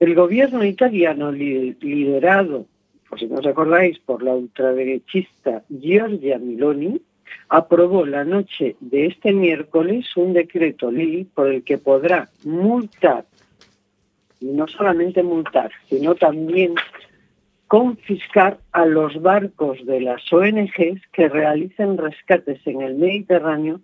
El 0.00 0.14
gobierno 0.14 0.64
italiano 0.64 1.30
liderado, 1.30 2.66
por 3.08 3.18
si 3.18 3.26
no 3.26 3.36
os 3.36 3.46
acordáis, 3.46 3.98
por 4.00 4.22
la 4.22 4.34
ultraderechista 4.34 5.62
Giorgia 5.68 6.38
Miloni, 6.38 7.00
aprobó 7.48 8.04
la 8.04 8.24
noche 8.24 8.76
de 8.80 9.06
este 9.06 9.32
miércoles 9.32 10.06
un 10.16 10.32
decreto 10.32 10.90
ley 10.90 11.24
por 11.24 11.48
el 11.48 11.62
que 11.62 11.78
podrá 11.78 12.28
multar, 12.44 13.24
y 14.40 14.46
no 14.46 14.66
solamente 14.66 15.22
multar, 15.22 15.70
sino 15.88 16.14
también 16.14 16.74
confiscar 17.68 18.58
a 18.72 18.84
los 18.84 19.20
barcos 19.22 19.84
de 19.86 20.00
las 20.00 20.32
ONGs 20.32 21.00
que 21.12 21.28
realicen 21.28 21.96
rescates 21.96 22.60
en 22.66 22.82
el 22.82 22.96
Mediterráneo 22.96 23.80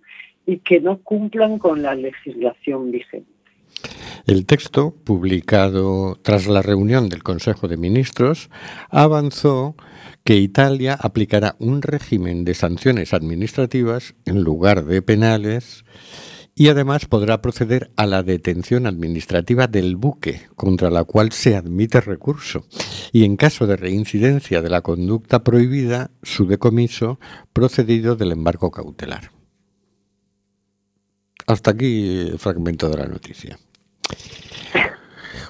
y 0.46 0.59
que 0.59 0.81
no 0.81 0.99
cumplan 0.99 1.59
con 1.59 1.83
la 1.83 1.94
legislación 1.94 2.90
vigente. 2.90 3.39
El 4.27 4.47
texto, 4.47 4.95
publicado 5.05 6.19
tras 6.23 6.47
la 6.47 6.62
reunión 6.62 7.09
del 7.09 7.23
Consejo 7.23 7.69
de 7.69 7.77
Ministros, 7.77 8.51
avanzó 8.90 9.75
que 10.25 10.37
Italia 10.37 10.97
aplicará 11.01 11.57
un 11.59 11.83
régimen 11.83 12.45
de 12.45 12.55
sanciones 12.55 13.14
administrativas 13.14 14.14
en 14.27 14.43
lugar 14.43 14.85
de 14.85 15.03
penales 15.03 15.85
y 16.55 16.69
además 16.69 17.07
podrá 17.07 17.40
proceder 17.40 17.90
a 17.97 18.07
la 18.07 18.23
detención 18.23 18.87
administrativa 18.87 19.66
del 19.66 19.97
buque 19.97 20.43
contra 20.57 20.90
la 20.90 21.05
cual 21.05 21.33
se 21.33 21.57
admite 21.57 22.01
recurso 22.01 22.66
y 23.12 23.25
en 23.25 23.37
caso 23.37 23.66
de 23.66 23.77
reincidencia 23.77 24.61
de 24.61 24.69
la 24.69 24.83
conducta 24.83 25.43
prohibida, 25.43 26.11
su 26.23 26.47
decomiso 26.47 27.19
procedido 27.53 28.14
del 28.14 28.33
embarco 28.33 28.71
cautelar. 28.71 29.31
Hasta 31.47 31.71
aquí 31.71 32.29
el 32.29 32.38
fragmento 32.38 32.90
de 32.90 32.97
la 32.99 33.07
noticia. 33.07 33.59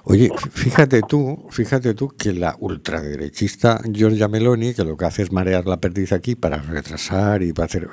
Oye, 0.05 0.31
fíjate 0.53 1.03
tú, 1.03 1.47
fíjate 1.51 1.95
tú 1.95 2.09
que 2.09 2.33
la 2.33 2.57
ultraderechista 2.59 3.81
Giorgia 3.93 4.29
Meloni, 4.29 4.73
que 4.73 4.83
lo 4.83 4.97
que 4.97 5.05
hace 5.05 5.23
es 5.23 5.31
marear 5.31 5.67
la 5.67 5.79
perdiz 5.79 6.13
aquí 6.13 6.35
para 6.35 6.57
retrasar 6.57 7.43
y 7.43 7.53
para 7.53 7.67
hacer... 7.67 7.89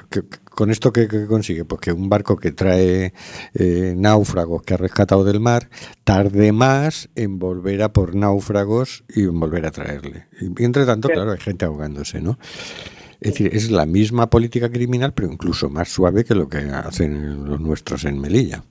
¿Con 0.45 0.71
esto 0.71 0.91
qué, 0.93 1.07
consigue? 1.27 1.65
Pues 1.65 1.81
que 1.81 1.91
un 1.91 2.09
barco 2.09 2.37
que 2.37 2.51
trae 2.51 3.13
eh, 3.53 3.93
náufragos 3.95 4.63
que 4.63 4.73
ha 4.73 4.77
rescatado 4.77 5.23
del 5.23 5.39
mar 5.39 5.69
tarde 6.03 6.51
más 6.51 7.09
en 7.15 7.39
volver 7.39 7.83
a 7.83 7.93
por 7.93 8.15
náufragos 8.15 9.03
y 9.09 9.23
en 9.23 9.39
volver 9.39 9.65
a 9.65 9.71
traerle. 9.71 10.27
Y 10.39 10.63
entre 10.63 10.85
tanto, 10.85 11.09
claro, 11.09 11.33
hay 11.33 11.39
gente 11.39 11.65
ahogándose, 11.65 12.21
¿no? 12.21 12.39
Es 13.19 13.33
decir, 13.33 13.49
es 13.53 13.69
la 13.69 13.85
misma 13.85 14.29
política 14.29 14.69
criminal, 14.69 15.13
pero 15.13 15.31
incluso 15.31 15.69
más 15.69 15.89
suave 15.89 16.23
que 16.23 16.35
lo 16.35 16.47
que 16.47 16.57
hacen 16.57 17.45
los 17.45 17.59
nuestros 17.59 18.05
en 18.05 18.19
Melilla. 18.19 18.63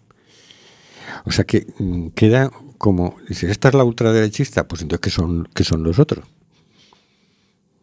O 1.26 1.32
sea 1.32 1.44
que 1.44 1.66
mm, 1.78 2.08
queda 2.08 2.50
como, 2.78 3.16
si 3.30 3.46
esta 3.46 3.68
es 3.68 3.74
la 3.74 3.84
ultraderechista, 3.84 4.68
pues 4.68 4.82
entonces, 4.82 5.02
¿qué 5.02 5.10
son, 5.10 5.48
qué 5.54 5.64
son 5.64 5.82
los 5.82 5.98
otros? 5.98 6.24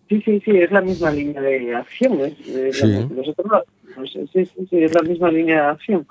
Sí, 0.09 0.21
sí, 0.23 0.41
sí, 0.45 0.51
es 0.51 0.71
la 0.71 0.81
misma 0.81 1.11
línea 1.11 1.41
de 1.41 1.75
acción. 1.75 2.19
¿eh? 2.21 2.35
sí. 2.71 3.07
los 3.15 3.27
otros, 3.27 3.63
sí, 4.11 4.25
sí, 4.31 4.67
sí, 4.69 4.83
es 4.83 4.93
la 4.93 5.01
misma 5.01 5.31
línea 5.31 5.55
de 5.55 5.67
acción. 5.71 6.07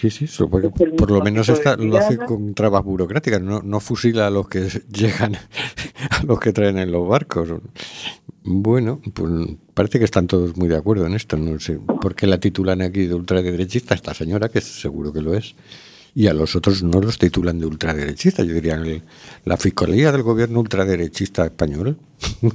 Sí, 0.00 0.10
sí, 0.10 0.26
por 0.48 1.10
lo 1.10 1.20
menos 1.20 1.48
esta 1.48 1.76
lo 1.76 1.96
hace 1.96 2.18
con 2.18 2.54
trabas 2.54 2.82
burocráticas, 2.82 3.40
no, 3.40 3.62
no 3.62 3.80
fusila 3.80 4.26
a 4.26 4.30
los 4.30 4.48
que 4.48 4.68
llegan, 4.92 5.34
a 5.34 6.22
los 6.24 6.40
que 6.40 6.52
traen 6.52 6.78
en 6.78 6.90
los 6.90 7.06
barcos. 7.06 7.48
Bueno, 8.42 9.00
pues 9.14 9.30
parece 9.72 9.98
que 9.98 10.04
están 10.04 10.26
todos 10.26 10.56
muy 10.56 10.68
de 10.68 10.76
acuerdo 10.76 11.06
en 11.06 11.14
esto. 11.14 11.36
No 11.36 11.58
sé 11.60 11.78
por 11.78 12.14
qué 12.14 12.26
la 12.26 12.38
titulan 12.38 12.82
aquí 12.82 13.06
de 13.06 13.14
ultraderechista 13.14 13.94
esta 13.94 14.14
señora, 14.14 14.48
que 14.48 14.60
seguro 14.60 15.12
que 15.12 15.22
lo 15.22 15.34
es 15.34 15.54
y 16.14 16.28
a 16.28 16.34
los 16.34 16.54
otros 16.54 16.82
no 16.82 17.00
los 17.00 17.18
titulan 17.18 17.58
de 17.58 17.66
ultraderechistas. 17.66 18.46
Yo 18.46 18.54
diría 18.54 18.80
la 19.44 19.56
Fiscalía 19.56 20.12
del 20.12 20.22
Gobierno 20.22 20.60
ultraderechista 20.60 21.44
español. 21.44 21.98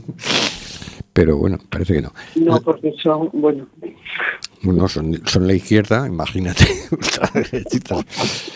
Pero 1.13 1.37
bueno, 1.37 1.57
parece 1.69 1.95
que 1.95 2.01
no. 2.01 2.13
No, 2.35 2.61
porque 2.61 2.93
son, 3.01 3.29
bueno. 3.33 3.67
No, 4.61 4.87
son, 4.87 5.21
son 5.25 5.47
la 5.47 5.53
izquierda, 5.53 6.07
imagínate, 6.07 6.65
ultraderechistas. 6.91 8.05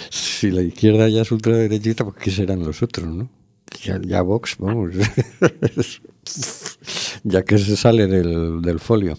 Si 0.09 0.51
la 0.51 0.61
izquierda 0.61 1.09
ya 1.09 1.23
es 1.23 1.31
ultraderechista, 1.31 2.05
pues 2.05 2.17
¿qué 2.17 2.31
serán 2.31 2.63
los 2.63 2.81
otros, 2.81 3.07
no? 3.07 3.29
Ya, 3.83 3.99
ya 4.01 4.21
Vox, 4.21 4.55
vamos. 4.59 4.91
ya 7.23 7.43
que 7.43 7.57
se 7.57 7.75
sale 7.75 8.07
del, 8.07 8.61
del 8.61 8.79
folio. 8.79 9.17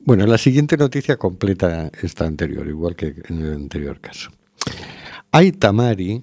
Bueno, 0.00 0.26
la 0.26 0.38
siguiente 0.38 0.76
noticia 0.76 1.16
completa 1.16 1.90
esta 2.02 2.26
anterior, 2.26 2.68
igual 2.68 2.94
que 2.94 3.14
en 3.28 3.40
el 3.40 3.54
anterior 3.54 3.98
caso. 3.98 4.30
Hay 5.30 5.52
tamari 5.52 6.22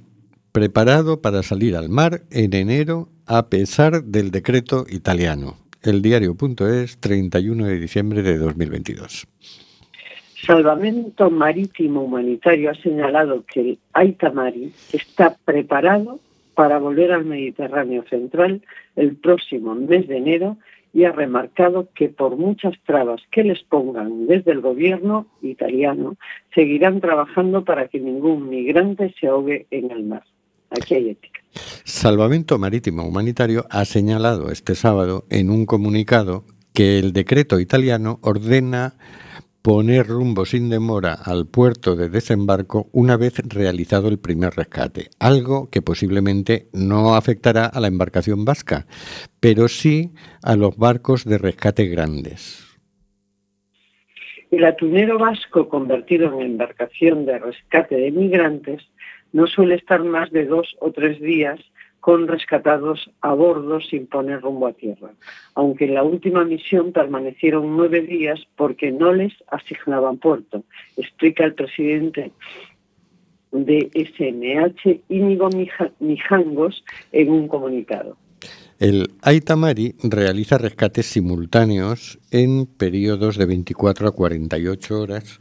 preparado 0.51 1.21
para 1.21 1.43
salir 1.43 1.75
al 1.75 1.89
mar 1.89 2.21
en 2.31 2.53
enero 2.53 3.09
a 3.25 3.47
pesar 3.47 4.03
del 4.03 4.31
decreto 4.31 4.85
italiano. 4.89 5.57
El 5.81 6.01
diario.es, 6.01 6.99
31 6.99 7.65
de 7.65 7.79
diciembre 7.79 8.21
de 8.21 8.37
2022. 8.37 9.27
Salvamento 10.45 11.29
Marítimo 11.29 12.03
Humanitario 12.03 12.71
ha 12.71 12.75
señalado 12.75 13.45
que 13.45 13.61
el 13.61 13.79
Aitamari 13.93 14.73
está 14.93 15.35
preparado 15.45 16.19
para 16.53 16.79
volver 16.79 17.11
al 17.11 17.25
Mediterráneo 17.25 18.03
Central 18.09 18.61
el 18.95 19.15
próximo 19.15 19.75
mes 19.75 20.07
de 20.07 20.17
enero 20.17 20.57
y 20.93 21.03
ha 21.03 21.11
remarcado 21.11 21.89
que 21.93 22.09
por 22.09 22.37
muchas 22.37 22.73
trabas 22.85 23.21
que 23.31 23.43
les 23.43 23.63
pongan 23.63 24.27
desde 24.27 24.51
el 24.51 24.61
gobierno 24.61 25.27
italiano, 25.41 26.17
seguirán 26.53 26.99
trabajando 27.01 27.63
para 27.63 27.87
que 27.87 27.99
ningún 27.99 28.49
migrante 28.49 29.13
se 29.19 29.27
ahogue 29.27 29.67
en 29.71 29.91
el 29.91 30.03
mar. 30.03 30.23
Aquí 30.71 30.95
hay 30.95 31.09
ética. 31.09 31.39
Salvamento 31.83 32.57
Marítimo 32.59 33.03
Humanitario 33.03 33.65
ha 33.69 33.85
señalado 33.85 34.51
este 34.51 34.75
sábado 34.75 35.25
en 35.29 35.49
un 35.49 35.65
comunicado 35.65 36.43
que 36.73 36.99
el 36.99 37.13
decreto 37.13 37.59
italiano 37.59 38.19
ordena 38.21 38.93
poner 39.61 40.07
rumbo 40.07 40.45
sin 40.45 40.69
demora 40.69 41.13
al 41.13 41.45
puerto 41.47 41.95
de 41.95 42.09
desembarco 42.09 42.87
una 42.91 43.17
vez 43.17 43.39
realizado 43.47 44.07
el 44.07 44.19
primer 44.19 44.53
rescate, 44.53 45.09
algo 45.19 45.69
que 45.69 45.81
posiblemente 45.81 46.67
no 46.73 47.15
afectará 47.15 47.65
a 47.65 47.79
la 47.79 47.87
embarcación 47.87 48.45
vasca, 48.45 48.85
pero 49.39 49.67
sí 49.67 50.11
a 50.43 50.55
los 50.55 50.77
barcos 50.77 51.25
de 51.25 51.37
rescate 51.37 51.85
grandes. 51.87 52.65
El 54.51 54.65
atunero 54.65 55.19
vasco 55.19 55.69
convertido 55.69 56.33
en 56.33 56.41
embarcación 56.41 57.25
de 57.25 57.37
rescate 57.37 57.95
de 57.95 58.11
migrantes 58.11 58.81
no 59.31 59.45
suele 59.45 59.75
estar 59.75 60.03
más 60.03 60.31
de 60.31 60.45
dos 60.45 60.75
o 60.79 60.91
tres 60.91 61.21
días 61.21 61.59
con 62.09 62.27
rescatados 62.27 63.11
a 63.21 63.35
bordo 63.35 63.79
sin 63.81 64.07
poner 64.07 64.41
rumbo 64.41 64.65
a 64.65 64.73
tierra, 64.73 65.11
aunque 65.53 65.85
en 65.85 65.93
la 65.93 66.01
última 66.01 66.43
misión 66.43 66.91
permanecieron 66.91 67.77
nueve 67.77 68.01
días 68.01 68.39
porque 68.55 68.91
no 68.91 69.13
les 69.13 69.31
asignaban 69.51 70.17
puerto, 70.17 70.63
explica 70.97 71.45
el 71.45 71.53
presidente 71.53 72.31
de 73.51 73.91
SNH, 73.93 75.01
Íñigo 75.09 75.49
Mijangos, 75.99 76.83
en 77.11 77.29
un 77.29 77.47
comunicado. 77.47 78.17
El 78.79 79.11
Aitamari 79.21 79.93
realiza 80.01 80.57
rescates 80.57 81.05
simultáneos 81.05 82.17
en 82.31 82.65
periodos 82.65 83.37
de 83.37 83.45
24 83.45 84.07
a 84.07 84.11
48 84.13 84.99
horas 84.99 85.39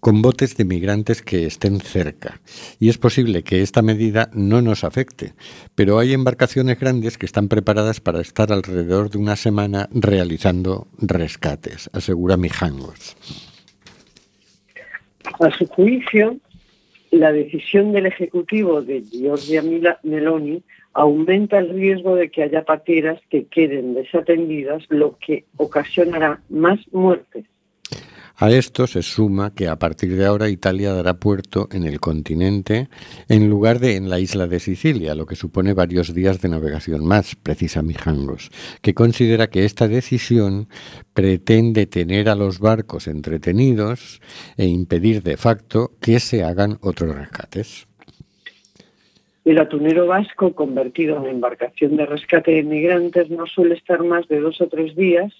con 0.00 0.22
botes 0.22 0.56
de 0.56 0.64
migrantes 0.64 1.22
que 1.22 1.46
estén 1.46 1.80
cerca. 1.80 2.40
Y 2.78 2.88
es 2.88 2.98
posible 2.98 3.42
que 3.42 3.62
esta 3.62 3.82
medida 3.82 4.30
no 4.32 4.62
nos 4.62 4.84
afecte, 4.84 5.32
pero 5.74 5.98
hay 5.98 6.12
embarcaciones 6.12 6.78
grandes 6.78 7.18
que 7.18 7.26
están 7.26 7.48
preparadas 7.48 8.00
para 8.00 8.20
estar 8.20 8.52
alrededor 8.52 9.10
de 9.10 9.18
una 9.18 9.36
semana 9.36 9.88
realizando 9.92 10.86
rescates, 10.98 11.90
asegura 11.92 12.36
Mijangos. 12.36 13.16
A 15.40 15.50
su 15.50 15.66
juicio, 15.66 16.36
la 17.10 17.32
decisión 17.32 17.92
del 17.92 18.06
Ejecutivo 18.06 18.82
de 18.82 19.02
Giorgia 19.02 19.62
Meloni 20.02 20.62
aumenta 20.94 21.58
el 21.58 21.70
riesgo 21.70 22.16
de 22.16 22.30
que 22.30 22.42
haya 22.42 22.64
pateras 22.64 23.20
que 23.30 23.44
queden 23.46 23.94
desatendidas, 23.94 24.84
lo 24.88 25.16
que 25.18 25.44
ocasionará 25.56 26.40
más 26.48 26.80
muertes. 26.92 27.44
A 28.40 28.52
esto 28.52 28.86
se 28.86 29.02
suma 29.02 29.52
que 29.52 29.66
a 29.66 29.80
partir 29.80 30.14
de 30.14 30.24
ahora 30.24 30.48
Italia 30.48 30.92
dará 30.92 31.14
puerto 31.14 31.68
en 31.72 31.82
el 31.82 31.98
continente 31.98 32.88
en 33.28 33.50
lugar 33.50 33.80
de 33.80 33.96
en 33.96 34.08
la 34.08 34.20
isla 34.20 34.46
de 34.46 34.60
Sicilia, 34.60 35.16
lo 35.16 35.26
que 35.26 35.34
supone 35.34 35.74
varios 35.74 36.14
días 36.14 36.40
de 36.40 36.48
navegación 36.48 37.04
más, 37.04 37.34
precisa 37.34 37.82
Mijangos, 37.82 38.50
que 38.80 38.94
considera 38.94 39.48
que 39.48 39.64
esta 39.64 39.88
decisión 39.88 40.68
pretende 41.14 41.86
tener 41.86 42.28
a 42.28 42.36
los 42.36 42.60
barcos 42.60 43.08
entretenidos 43.08 44.20
e 44.56 44.66
impedir 44.66 45.24
de 45.24 45.36
facto 45.36 45.90
que 46.00 46.20
se 46.20 46.44
hagan 46.44 46.78
otros 46.80 47.16
rescates. 47.16 47.88
El 49.44 49.58
atunero 49.58 50.06
vasco, 50.06 50.54
convertido 50.54 51.16
en 51.16 51.26
embarcación 51.26 51.96
de 51.96 52.06
rescate 52.06 52.52
de 52.52 52.62
migrantes, 52.62 53.30
no 53.30 53.46
suele 53.46 53.74
estar 53.74 54.04
más 54.04 54.28
de 54.28 54.38
dos 54.38 54.60
o 54.60 54.68
tres 54.68 54.94
días 54.94 55.32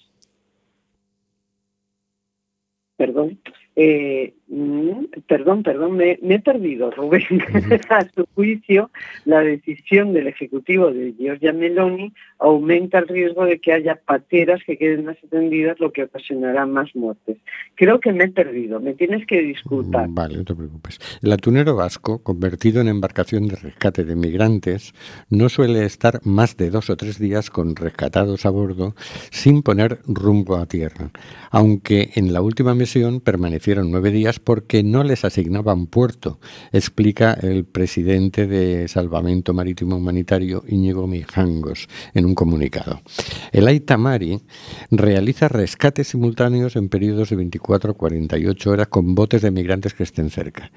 perdón, 2.98 3.38
eh, 3.76 4.34
mm, 4.48 5.04
perdón, 5.26 5.62
perdón, 5.62 5.96
me, 5.96 6.18
me, 6.22 6.36
he 6.36 6.40
perdido, 6.40 6.90
Rubén. 6.90 7.22
a 7.90 8.08
su 8.14 8.26
juicio, 8.34 8.90
la 9.24 9.40
decisión 9.40 10.12
del 10.12 10.28
Ejecutivo 10.28 10.90
de 10.90 11.14
Giorgia 11.14 11.52
Meloni 11.52 12.12
aumenta 12.38 12.98
el 12.98 13.08
riesgo 13.08 13.44
de 13.44 13.58
que 13.58 13.72
haya 13.72 13.96
pateras 13.96 14.60
que 14.64 14.76
queden 14.76 15.04
más 15.04 15.16
atendidas, 15.24 15.80
lo 15.80 15.92
que 15.92 16.04
ocasionará 16.04 16.66
más 16.66 16.94
muertes. 16.94 17.36
Creo 17.74 18.00
que 18.00 18.12
me 18.12 18.24
he 18.24 18.28
perdido, 18.28 18.80
me 18.80 18.94
tienes 18.94 19.26
que 19.26 19.42
disculpar. 19.42 20.08
Mm, 20.08 20.14
vale, 20.14 20.36
no 20.38 20.44
te 20.44 20.54
preocupes. 20.54 20.98
El 21.22 21.32
atunero 21.32 21.76
vasco, 21.76 22.22
convertido 22.22 22.80
en 22.80 22.88
embarcación 22.88 23.48
de 23.48 23.56
rescate 23.56 24.04
de 24.04 24.14
migrantes, 24.14 24.94
no 25.30 25.48
suele 25.48 25.84
estar 25.84 26.20
más 26.24 26.56
de 26.56 26.70
dos 26.70 26.90
o 26.90 26.96
tres 26.96 27.18
días 27.18 27.50
con 27.50 27.76
rescatados 27.76 28.46
a 28.46 28.50
bordo 28.50 28.94
sin 29.30 29.62
poner 29.62 29.98
rumbo 30.06 30.56
a 30.56 30.66
tierra, 30.66 31.10
aunque 31.50 32.10
en 32.14 32.32
la 32.32 32.40
última 32.40 32.74
misión 32.74 33.20
permanecieron 33.20 33.90
nueve 33.90 34.10
días 34.10 34.37
porque 34.38 34.82
no 34.82 35.04
les 35.04 35.24
asignaban 35.24 35.86
puerto, 35.86 36.38
explica 36.72 37.32
el 37.34 37.64
presidente 37.64 38.46
de 38.46 38.88
Salvamento 38.88 39.54
Marítimo 39.54 39.96
Humanitario 39.96 40.64
Íñigo 40.68 41.06
Mijangos 41.06 41.88
en 42.14 42.26
un 42.26 42.34
comunicado. 42.34 43.00
El 43.52 43.66
Aitamari 43.66 44.40
realiza 44.90 45.48
rescates 45.48 46.08
simultáneos 46.08 46.76
en 46.76 46.88
periodos 46.88 47.30
de 47.30 47.36
24 47.36 47.92
a 47.92 47.94
48 47.94 48.70
horas 48.70 48.88
con 48.88 49.14
botes 49.14 49.42
de 49.42 49.50
migrantes 49.50 49.94
que 49.94 50.02
estén 50.02 50.30
cerca. 50.30 50.70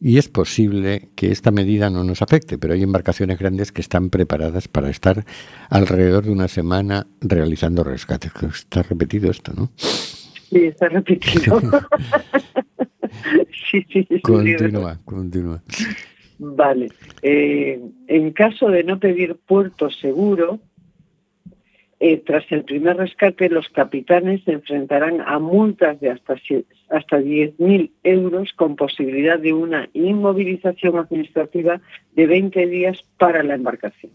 Y 0.00 0.18
es 0.18 0.28
posible 0.28 1.08
que 1.14 1.32
esta 1.32 1.50
medida 1.50 1.88
no 1.88 2.04
nos 2.04 2.20
afecte, 2.20 2.58
pero 2.58 2.74
hay 2.74 2.82
embarcaciones 2.82 3.38
grandes 3.38 3.72
que 3.72 3.80
están 3.80 4.10
preparadas 4.10 4.68
para 4.68 4.90
estar 4.90 5.24
alrededor 5.70 6.24
de 6.24 6.30
una 6.30 6.48
semana 6.48 7.06
realizando 7.20 7.84
rescates. 7.84 8.32
Está 8.54 8.82
repetido 8.82 9.30
esto, 9.30 9.54
¿no? 9.54 9.70
Sí, 10.54 10.66
está 10.66 10.88
repetido. 10.88 11.60
sí, 13.70 13.84
sí, 13.92 14.06
continúa, 14.22 15.00
continúa. 15.04 15.60
Vale. 16.38 16.92
Eh, 17.22 17.80
en 18.06 18.30
caso 18.30 18.68
de 18.68 18.84
no 18.84 19.00
pedir 19.00 19.34
puerto 19.34 19.90
seguro, 19.90 20.60
eh, 21.98 22.22
tras 22.24 22.44
el 22.52 22.62
primer 22.62 22.98
rescate, 22.98 23.48
los 23.48 23.68
capitanes 23.70 24.44
se 24.44 24.52
enfrentarán 24.52 25.20
a 25.22 25.40
multas 25.40 25.98
de 25.98 26.10
hasta, 26.10 26.34
hasta 26.90 27.18
10.000 27.18 27.90
euros 28.04 28.52
con 28.52 28.76
posibilidad 28.76 29.40
de 29.40 29.54
una 29.54 29.88
inmovilización 29.92 30.98
administrativa 30.98 31.80
de 32.12 32.26
20 32.28 32.66
días 32.68 33.02
para 33.18 33.42
la 33.42 33.56
embarcación. 33.56 34.12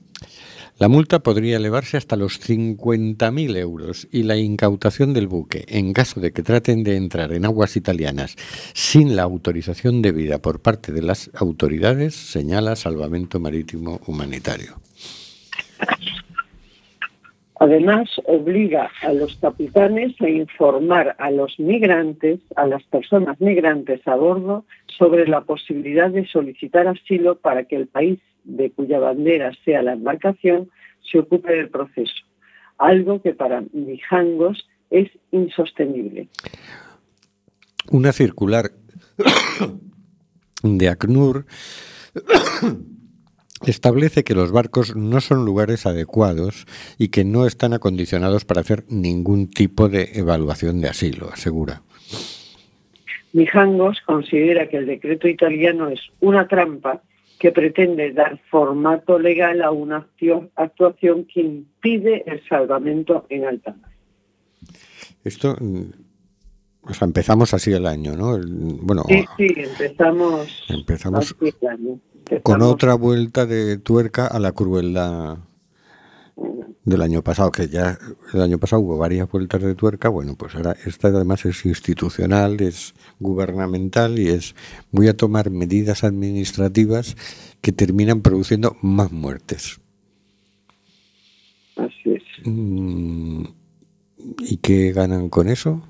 La 0.80 0.88
multa 0.88 1.20
podría 1.20 1.58
elevarse 1.58 1.98
hasta 1.98 2.16
los 2.16 2.40
50.000 2.40 3.58
euros 3.58 4.08
y 4.14 4.24
la 4.24 4.38
incautación 4.38 5.14
del 5.14 5.28
buque, 5.28 5.66
en 5.68 5.92
caso 5.92 6.22
de 6.22 6.32
que 6.32 6.42
traten 6.42 6.86
de 6.86 6.96
entrar 6.96 7.34
en 7.34 7.44
aguas 7.44 7.76
italianas 7.76 8.38
sin 8.74 9.18
la 9.18 9.24
autorización 9.24 10.02
debida 10.02 10.40
por 10.40 10.62
parte 10.62 10.94
de 10.94 11.02
las 11.02 11.32
autoridades, 11.34 12.16
señala 12.16 12.78
Salvamento 12.78 13.42
Marítimo 13.42 14.00
Humanitario. 14.08 14.89
Además, 17.60 18.10
obliga 18.24 18.90
a 19.02 19.12
los 19.12 19.36
capitanes 19.36 20.20
a 20.22 20.30
informar 20.30 21.18
a 21.20 21.30
los 21.30 21.60
migrantes, 21.60 22.40
a 22.56 22.66
las 22.66 22.84
personas 22.84 23.40
migrantes 23.42 24.00
a 24.08 24.16
bordo, 24.16 24.66
sobre 24.98 25.28
la 25.28 25.42
posibilidad 25.42 26.10
de 26.10 26.26
solicitar 26.26 26.88
asilo 26.88 27.38
para 27.38 27.66
que 27.66 27.76
el 27.76 27.88
país 27.88 28.20
de 28.46 28.72
cuya 28.72 29.00
bandera 29.00 29.52
sea 29.66 29.84
la 29.84 29.92
embarcación 29.92 30.70
se 31.12 31.20
ocupe 31.20 31.52
del 31.52 31.70
proceso, 31.70 32.24
algo 32.78 33.22
que 33.22 33.34
para 33.34 33.62
Mijangos 33.74 34.66
es 34.90 35.10
insostenible. 35.32 36.30
Una 37.92 38.14
circular 38.14 38.72
de 40.64 40.88
ACNUR 40.88 41.46
establece 43.66 44.24
que 44.24 44.36
los 44.36 44.52
barcos 44.52 44.96
no 44.96 45.22
son 45.22 45.46
lugares 45.46 45.86
adecuados 45.86 46.66
y 46.98 47.10
que 47.10 47.26
no 47.26 47.46
están 47.46 47.74
acondicionados 47.74 48.46
para 48.46 48.62
hacer 48.62 48.84
ningún 48.90 49.50
tipo 49.50 49.90
de 49.90 50.12
evaluación 50.14 50.82
de 50.82 50.90
asilo, 50.90 51.30
asegura. 51.32 51.82
Mijangos 53.34 54.02
considera 54.02 54.68
que 54.68 54.78
el 54.78 54.88
decreto 54.88 55.28
italiano 55.28 55.90
es 55.90 56.00
una 56.20 56.48
trampa 56.48 57.02
que 57.40 57.52
pretende 57.52 58.12
dar 58.12 58.40
formato 58.50 59.18
legal 59.18 59.62
a 59.62 59.72
una 59.72 60.08
actuación 60.56 61.26
que 61.26 61.42
impide 61.42 62.24
el 62.28 62.42
salvamento 62.48 63.26
en 63.30 63.46
alta 63.46 63.76
mar. 63.80 63.92
Esto, 65.24 65.56
mm, 65.60 65.84
o 66.84 66.94
sea, 66.94 67.06
empezamos 67.06 67.54
así 67.54 67.72
el 67.72 67.86
año, 67.86 68.16
¿no? 68.16 68.40
Bueno, 68.82 69.04
sí, 69.08 69.26
sí, 69.38 69.54
empezamos, 69.56 70.66
empezamos 70.70 71.36
el 71.40 71.68
año. 71.68 72.00
Con 72.44 72.62
otra 72.62 72.94
vuelta 72.96 73.46
de 73.46 73.78
tuerca 73.78 74.28
a 74.28 74.40
la 74.40 74.52
crueldad 74.52 75.40
del 76.86 77.02
año 77.02 77.22
pasado, 77.22 77.52
que 77.52 77.68
ya 77.68 77.98
el 78.34 78.42
año 78.42 78.58
pasado 78.58 78.82
hubo 78.82 78.98
varias 78.98 79.30
vueltas 79.30 79.62
de 79.62 79.76
tuerca, 79.76 80.10
bueno, 80.10 80.36
pues 80.36 80.56
ahora 80.56 80.76
esta 80.86 81.10
además 81.10 81.46
es 81.46 81.66
institucional, 81.66 82.60
es 82.62 82.94
gubernamental 83.20 84.18
y 84.20 84.30
es 84.30 84.56
voy 84.92 85.08
a 85.08 85.16
tomar 85.16 85.52
medidas 85.52 86.04
administrativas 86.04 87.16
que 87.62 87.72
terminan 87.72 88.22
produciendo 88.22 88.76
más 88.82 89.12
muertes. 89.12 89.80
Así 91.76 92.12
es. 92.12 92.24
Mm, 92.46 93.44
¿Y 94.40 94.58
qué 94.58 94.92
ganan 94.92 95.30
con 95.30 95.48
eso? 95.48 95.84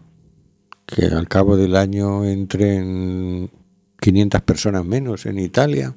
Que 0.85 1.05
al 1.05 1.27
cabo 1.27 1.55
del 1.55 1.75
año 1.75 2.25
entren 2.25 3.49
500 4.01 4.41
personas 4.41 4.85
menos 4.85 5.25
en 5.25 5.39
Italia. 5.39 5.95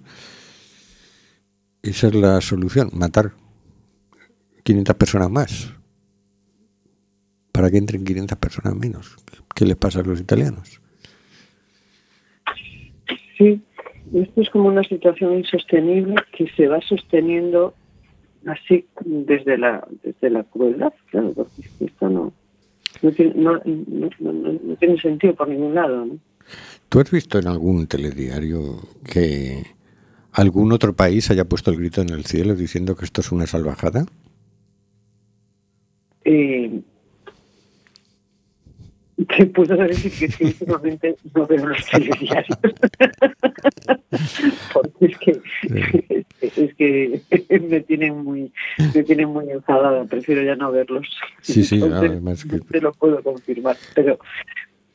Esa 1.83 2.07
es 2.09 2.15
la 2.15 2.41
solución, 2.41 2.91
matar 2.93 3.33
500 4.63 4.97
personas 4.97 5.31
más. 5.31 5.75
Para 7.51 7.71
que 7.71 7.79
entren 7.79 8.05
500 8.05 8.39
personas 8.39 8.77
menos. 8.77 9.17
¿Qué 9.55 9.67
les 9.67 9.77
pasa 9.77 10.01
a 10.01 10.03
los 10.05 10.21
italianos? 10.21 10.81
Sí, 13.37 13.61
esto 14.15 14.41
es 14.41 14.51
como 14.51 14.69
una 14.69 14.85
situación 14.85 15.39
insostenible 15.39 16.15
que 16.37 16.49
se 16.57 16.69
va 16.69 16.81
sosteniendo 16.83 17.75
así 18.47 18.87
desde 19.05 19.59
la 19.59 19.87
desde 20.03 20.31
la 20.31 20.45
crueldad, 20.45 20.93
claro, 21.11 21.33
porque 21.33 21.63
esto 21.81 22.09
no 22.09 22.33
no 23.03 23.11
tiene, 23.13 23.35
no, 23.35 23.61
no 23.65 24.77
tiene 24.77 25.01
sentido 25.01 25.35
por 25.35 25.49
ningún 25.49 25.75
lado. 25.75 26.05
¿no? 26.07 26.19
¿Tú 26.89 27.01
has 27.01 27.11
visto 27.11 27.39
en 27.39 27.49
algún 27.49 27.87
telediario 27.87 28.81
que 29.05 29.65
algún 30.33 30.73
otro 30.73 30.95
país 30.95 31.31
haya 31.31 31.45
puesto 31.45 31.71
el 31.71 31.77
grito 31.77 32.01
en 32.01 32.11
el 32.11 32.25
cielo 32.25 32.55
diciendo 32.55 32.97
que 32.97 33.05
esto 33.05 33.21
es 33.21 33.33
una 33.33 33.47
salvajada? 33.47 34.07
Eh, 36.25 36.81
te 39.37 39.47
puedo 39.47 39.77
decir 39.77 40.13
que 40.13 40.45
últimamente 40.45 41.17
no 41.35 41.47
veo 41.47 41.67
los 41.67 41.87
telediarios. 41.87 42.59
Porque 44.73 45.07
es 45.07 45.19
que, 45.19 45.41
es 46.41 46.75
que 46.75 47.61
me 47.61 47.81
tienen 47.81 48.25
muy 48.25 48.53
me 48.95 49.03
tienen 49.03 49.29
muy 49.29 49.51
enfadada, 49.51 50.05
prefiero 50.05 50.43
ya 50.43 50.57
no 50.57 50.73
verlos. 50.73 51.09
Sí, 51.41 51.65
sí, 51.65 51.81
además 51.83 52.45
que... 52.45 52.61
te 52.61 52.81
lo 52.81 52.93
puedo 52.93 53.23
confirmar, 53.23 53.77
pero 53.95 54.19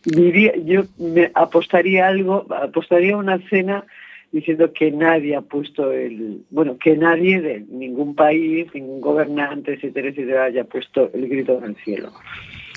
diría 0.04 0.56
yo 0.58 0.84
me 0.98 1.32
apostaría 1.34 2.08
algo, 2.08 2.46
apostaría 2.54 3.18
una 3.18 3.40
cena 3.50 3.86
diciendo 4.32 4.72
que 4.74 4.92
nadie 4.92 5.36
ha 5.36 5.42
puesto 5.42 5.92
el, 5.92 6.44
bueno, 6.50 6.78
que 6.78 6.98
nadie 6.98 7.42
de 7.42 7.60
ningún 7.70 8.16
país, 8.16 8.68
ningún 8.74 9.02
gobernante, 9.02 9.74
etcétera, 9.74 10.10
etcétera, 10.10 10.44
haya 10.46 10.64
puesto 10.66 11.12
el 11.14 11.28
grito 11.28 11.58
en 11.58 11.64
el 11.66 11.76
cielo. 11.78 12.12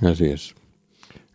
Así 0.03 0.27
es. 0.27 0.55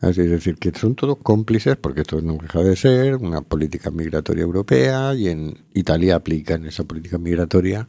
Así 0.02 0.22
es 0.22 0.30
decir, 0.30 0.58
que 0.58 0.72
son 0.72 0.96
todos 0.96 1.18
cómplices, 1.18 1.78
porque 1.78 2.02
esto 2.02 2.22
no 2.22 2.34
deja 2.34 2.62
de 2.62 2.76
ser 2.76 3.16
una 3.16 3.42
política 3.42 3.92
migratoria 3.92 4.44
europea 4.44 5.14
y 5.16 5.30
en 5.30 5.58
Italia 5.74 6.18
aplican 6.18 6.66
esa 6.66 6.84
política 6.84 7.18
migratoria 7.18 7.88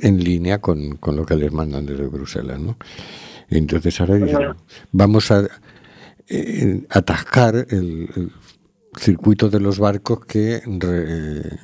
en 0.00 0.22
línea 0.22 0.60
con, 0.60 0.96
con, 0.96 1.16
lo 1.16 1.26
que 1.26 1.36
les 1.36 1.52
mandan 1.52 1.86
desde 1.86 2.06
Bruselas, 2.06 2.58
¿no? 2.58 2.76
Entonces 3.50 4.00
ahora 4.00 4.16
dicen, 4.16 4.54
vamos 4.92 5.30
a 5.30 5.46
eh, 6.28 6.82
atascar 6.88 7.54
el, 7.70 8.08
el, 8.16 8.30
circuito 8.98 9.48
de 9.50 9.60
los 9.60 9.78
barcos 9.78 10.24
que, 10.24 10.62
re, 10.64 11.58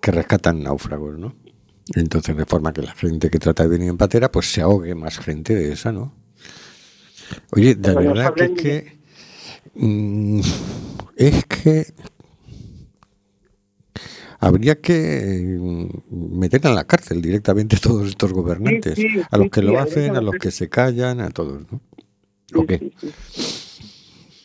que 0.00 0.10
rescatan 0.10 0.62
náufragos, 0.62 1.18
¿no? 1.18 1.34
Entonces, 1.94 2.36
de 2.36 2.44
forma 2.44 2.72
que 2.72 2.82
la 2.82 2.92
gente 2.92 3.30
que 3.30 3.38
trata 3.38 3.62
de 3.62 3.70
venir 3.70 3.88
en 3.88 3.96
patera, 3.96 4.30
pues 4.30 4.52
se 4.52 4.60
ahogue 4.60 4.94
más 4.94 5.18
gente 5.18 5.54
de 5.54 5.72
esa, 5.72 5.92
¿no? 5.92 6.14
Oye, 7.52 7.74
de 7.74 7.94
Pero 7.94 8.14
verdad 8.14 8.34
que 8.34 8.44
es 8.44 8.50
que. 8.60 8.98
mm, 9.74 10.40
es 11.16 11.44
que. 11.46 11.86
Habría 14.40 14.80
que 14.80 15.56
mm, 15.58 16.38
meter 16.38 16.64
en 16.64 16.74
la 16.74 16.84
cárcel 16.84 17.20
directamente 17.20 17.76
a 17.76 17.80
todos 17.80 18.08
estos 18.08 18.32
gobernantes. 18.32 18.94
Sí, 18.94 19.08
sí, 19.08 19.22
a 19.28 19.36
los 19.38 19.50
que 19.50 19.60
sí, 19.60 19.66
lo 19.66 19.80
hacen, 19.80 20.16
a 20.16 20.20
los 20.20 20.34
que 20.36 20.50
se 20.50 20.68
callan, 20.68 21.20
a 21.20 21.30
todos, 21.30 21.62
¿no? 21.72 21.80
¿O 22.54 22.66
qué? 22.66 22.92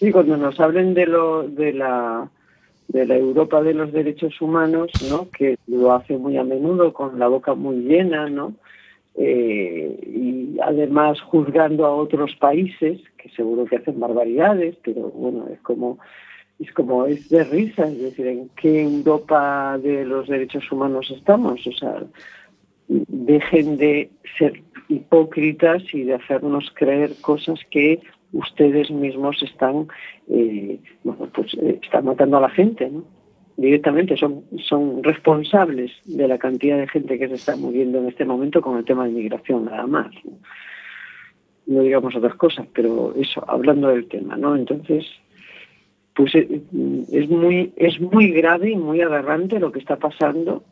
Sí, 0.03 0.11
cuando 0.11 0.35
nos 0.35 0.59
hablen 0.59 0.93
de 0.93 1.05
lo 1.05 1.47
de 1.47 1.71
la 1.73 2.29
Europa 2.89 3.61
de 3.61 3.73
los 3.73 3.91
derechos 3.93 4.39
humanos, 4.41 4.91
¿no? 5.09 5.29
Que 5.29 5.57
lo 5.67 5.93
hace 5.93 6.17
muy 6.17 6.37
a 6.37 6.43
menudo 6.43 6.93
con 6.93 7.17
la 7.17 7.27
boca 7.27 7.53
muy 7.53 7.77
llena, 7.77 8.29
¿no? 8.29 8.53
Eh, 9.15 9.99
y 10.05 10.59
además 10.59 11.21
juzgando 11.21 11.85
a 11.85 11.95
otros 11.95 12.35
países 12.35 12.99
que 13.17 13.29
seguro 13.29 13.65
que 13.65 13.77
hacen 13.77 13.99
barbaridades, 13.99 14.75
pero 14.83 15.09
bueno 15.11 15.47
es 15.53 15.61
como 15.61 15.99
es 16.59 16.71
como 16.73 17.05
es 17.05 17.29
de 17.29 17.43
risa, 17.43 17.87
es 17.87 18.01
decir, 18.01 18.27
¿en 18.27 18.49
qué 18.49 18.83
Europa 18.83 19.77
de 19.81 20.03
los 20.03 20.27
derechos 20.27 20.69
humanos 20.71 21.11
estamos? 21.15 21.65
O 21.65 21.71
sea, 21.71 22.03
dejen 22.87 23.77
de 23.77 24.09
ser 24.37 24.61
hipócritas 24.89 25.81
y 25.93 26.03
de 26.03 26.15
hacernos 26.15 26.71
creer 26.75 27.11
cosas 27.21 27.59
que 27.71 28.01
ustedes 28.33 28.91
mismos 28.91 29.41
están 29.43 29.87
eh, 30.29 30.79
bueno, 31.03 31.29
pues, 31.33 31.53
eh, 31.55 31.79
están 31.81 32.05
matando 32.05 32.37
a 32.37 32.41
la 32.41 32.49
gente 32.49 32.89
¿no? 32.89 33.03
directamente 33.57 34.17
son 34.17 34.43
son 34.67 35.03
responsables 35.03 35.91
de 36.05 36.27
la 36.27 36.37
cantidad 36.37 36.77
de 36.77 36.87
gente 36.87 37.17
que 37.19 37.27
se 37.29 37.35
está 37.35 37.55
muriendo 37.55 37.99
en 37.99 38.07
este 38.07 38.25
momento 38.25 38.61
con 38.61 38.77
el 38.77 38.85
tema 38.85 39.03
de 39.05 39.11
inmigración 39.11 39.65
nada 39.65 39.85
más 39.87 40.07
no, 41.65 41.81
digamos 41.81 42.15
otras 42.15 42.35
cosas 42.35 42.67
pero 42.73 43.13
eso 43.15 43.43
hablando 43.47 43.87
del 43.89 44.07
tema 44.07 44.35
no 44.35 44.55
entonces 44.55 45.05
pues 46.15 46.33
eh, 46.35 46.61
es 47.11 47.29
muy 47.29 47.71
es 47.75 47.99
muy 48.01 48.31
grave 48.31 48.71
y 48.71 48.75
muy 48.75 49.01
aberrante 49.01 49.59
lo 49.59 49.71
que 49.71 49.79
está 49.79 49.97
pasando 49.97 50.63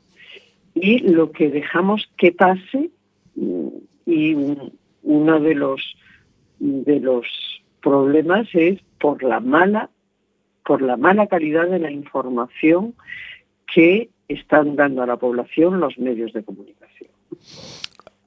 y 0.73 0.99
lo 0.99 1.31
que 1.31 1.49
dejamos 1.49 2.09
que 2.17 2.31
pase 2.31 2.89
mm, 3.35 3.67
y 4.05 4.33
un- 4.33 4.73
uno 5.03 5.39
de 5.39 5.55
los 5.55 5.81
de 6.59 6.99
los 6.99 7.25
problemas 7.81 8.47
es 8.53 8.79
por 8.99 9.23
la 9.23 9.39
mala 9.39 9.89
por 10.65 10.81
la 10.81 10.95
mala 10.95 11.27
calidad 11.27 11.67
de 11.67 11.79
la 11.79 11.91
información 11.91 12.93
que 13.73 14.09
están 14.27 14.75
dando 14.75 15.01
a 15.01 15.07
la 15.07 15.17
población 15.17 15.79
los 15.79 15.97
medios 15.97 16.33
de 16.33 16.43
comunicación. 16.43 17.09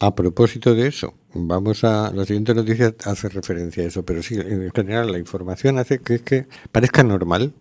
A 0.00 0.14
propósito 0.14 0.74
de 0.74 0.88
eso, 0.88 1.14
vamos 1.32 1.84
a 1.84 2.10
la 2.12 2.24
siguiente 2.24 2.54
noticia 2.54 2.94
hace 3.06 3.28
referencia 3.28 3.84
a 3.84 3.86
eso, 3.86 4.04
pero 4.04 4.22
sí, 4.22 4.34
en 4.34 4.70
general 4.72 5.12
la 5.12 5.18
información 5.18 5.78
hace 5.78 6.00
que, 6.00 6.18
que 6.22 6.46
parezca 6.72 7.02
normal, 7.02 7.52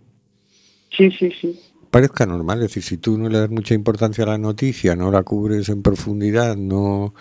Sí, 0.97 1.09
sí, 1.11 1.31
sí. 1.39 1.59
parezca 1.89 2.25
normal, 2.25 2.57
es 2.59 2.63
decir, 2.69 2.83
si 2.83 2.97
tú 2.97 3.17
no 3.17 3.29
le 3.29 3.39
das 3.39 3.49
mucha 3.49 3.73
importancia 3.75 4.23
a 4.23 4.27
la 4.27 4.37
noticia, 4.37 4.95
no 4.95 5.11
la 5.11 5.23
cubres 5.23 5.69
en 5.69 5.81
profundidad, 5.83 6.55
no 6.57 7.13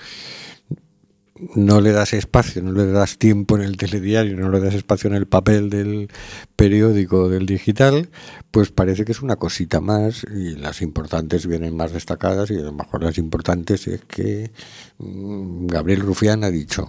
no 1.54 1.80
le 1.80 1.92
das 1.92 2.12
espacio, 2.12 2.62
no 2.62 2.72
le 2.72 2.86
das 2.86 3.18
tiempo 3.18 3.56
en 3.56 3.62
el 3.62 3.76
telediario, 3.76 4.36
no 4.36 4.50
le 4.50 4.60
das 4.60 4.74
espacio 4.74 5.08
en 5.08 5.16
el 5.16 5.26
papel 5.26 5.70
del 5.70 6.08
periódico, 6.56 7.28
del 7.28 7.46
digital, 7.46 8.10
pues 8.50 8.70
parece 8.70 9.04
que 9.04 9.12
es 9.12 9.22
una 9.22 9.36
cosita 9.36 9.80
más 9.80 10.24
y 10.24 10.54
las 10.56 10.82
importantes 10.82 11.46
vienen 11.46 11.76
más 11.76 11.92
destacadas 11.92 12.50
y 12.50 12.56
a 12.56 12.62
lo 12.62 12.72
mejor 12.72 13.02
las 13.02 13.18
importantes 13.18 13.88
es 13.88 14.02
que 14.04 14.52
mm, 14.98 15.66
Gabriel 15.66 16.00
Rufián 16.00 16.44
ha 16.44 16.50
dicho 16.50 16.86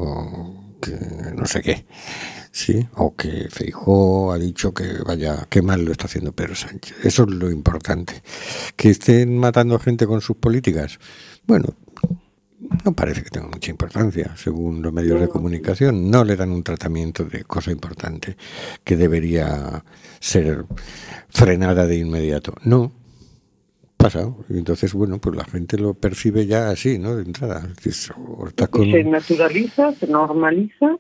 que 0.82 0.92
no 1.36 1.46
sé 1.46 1.62
qué, 1.62 1.86
sí, 2.52 2.86
o 2.96 3.16
que 3.16 3.48
Feijó 3.50 4.34
ha 4.34 4.38
dicho 4.38 4.74
que 4.74 4.98
vaya, 5.06 5.48
qué 5.50 5.62
mal 5.62 5.86
lo 5.86 5.92
está 5.92 6.06
haciendo 6.06 6.34
Pedro 6.34 6.56
Sánchez. 6.56 6.98
Eso 7.04 7.24
es 7.24 7.30
lo 7.30 7.50
importante. 7.50 8.22
Que 8.76 8.90
estén 8.90 9.38
matando 9.38 9.80
gente 9.80 10.06
con 10.06 10.20
sus 10.20 10.36
políticas, 10.36 11.00
bueno, 11.46 11.74
no 12.86 12.94
parece 12.94 13.24
que 13.24 13.30
tenga 13.30 13.48
mucha 13.48 13.72
importancia, 13.72 14.36
según 14.36 14.82
los 14.82 14.94
medios 14.94 15.20
de 15.20 15.28
comunicación. 15.30 16.10
No 16.10 16.24
le 16.24 16.36
dan 16.36 16.52
un 16.52 16.64
tratamiento 16.64 17.24
de 17.26 17.44
cosa 17.44 17.72
importante 17.72 18.36
que 18.84 18.96
debería 18.96 19.84
ser 20.20 20.66
frenada 21.30 21.86
de 21.88 21.98
inmediato. 21.98 22.54
No, 22.64 22.92
pasa. 23.98 24.30
Entonces, 24.50 24.94
bueno, 24.94 25.20
pues 25.20 25.36
la 25.36 25.46
gente 25.46 25.78
lo 25.78 25.94
percibe 25.94 26.46
ya 26.46 26.70
así, 26.70 27.00
¿no? 27.00 27.16
De 27.16 27.24
entrada. 27.24 27.62
Con- 28.70 28.86
Y 28.86 28.92
se 28.92 29.04
naturaliza, 29.04 29.92
se 29.94 30.08
normaliza 30.08 30.98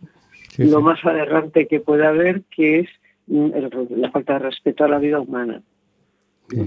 Sí, 0.56 0.64
lo 0.66 0.78
sí. 0.80 0.84
más 0.84 1.00
aberrante 1.04 1.68
que 1.68 1.80
puede 1.80 2.06
haber, 2.06 2.44
que 2.56 2.82
es 2.82 2.90
mm, 3.28 3.52
el- 3.56 3.88
la 4.02 4.12
falta 4.12 4.34
de 4.34 4.40
respeto 4.40 4.84
a 4.84 4.88
la 4.88 5.00
vida 5.00 5.20
humana. 5.20 5.62
Sí. 6.50 6.58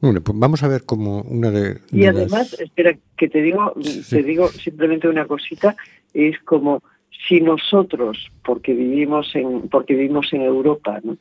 Bueno, 0.00 0.20
pues 0.22 0.38
vamos 0.38 0.62
a 0.62 0.68
ver 0.68 0.84
como 0.84 1.20
una 1.22 1.50
de, 1.50 1.78
Y 1.92 2.00
de 2.00 2.08
además, 2.08 2.52
las- 2.52 2.60
espera, 2.60 2.96
que 3.16 3.28
te 3.28 3.42
digo, 3.42 3.74
te 4.08 4.22
digo 4.22 4.48
simplemente 4.48 5.08
una 5.08 5.26
cosita, 5.26 5.76
es 6.14 6.38
como 6.40 6.82
si 7.28 7.40
nosotros, 7.40 8.30
porque 8.44 8.72
vivimos 8.72 9.34
en, 9.34 9.68
porque 9.68 9.94
vivimos 9.94 10.32
en 10.32 10.42
Europa, 10.42 11.00
¿no? 11.02 11.16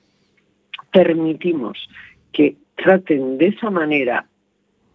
permitimos 0.91 1.77
que 2.31 2.55
traten 2.75 3.37
de 3.37 3.47
esa 3.47 3.69
manera 3.69 4.25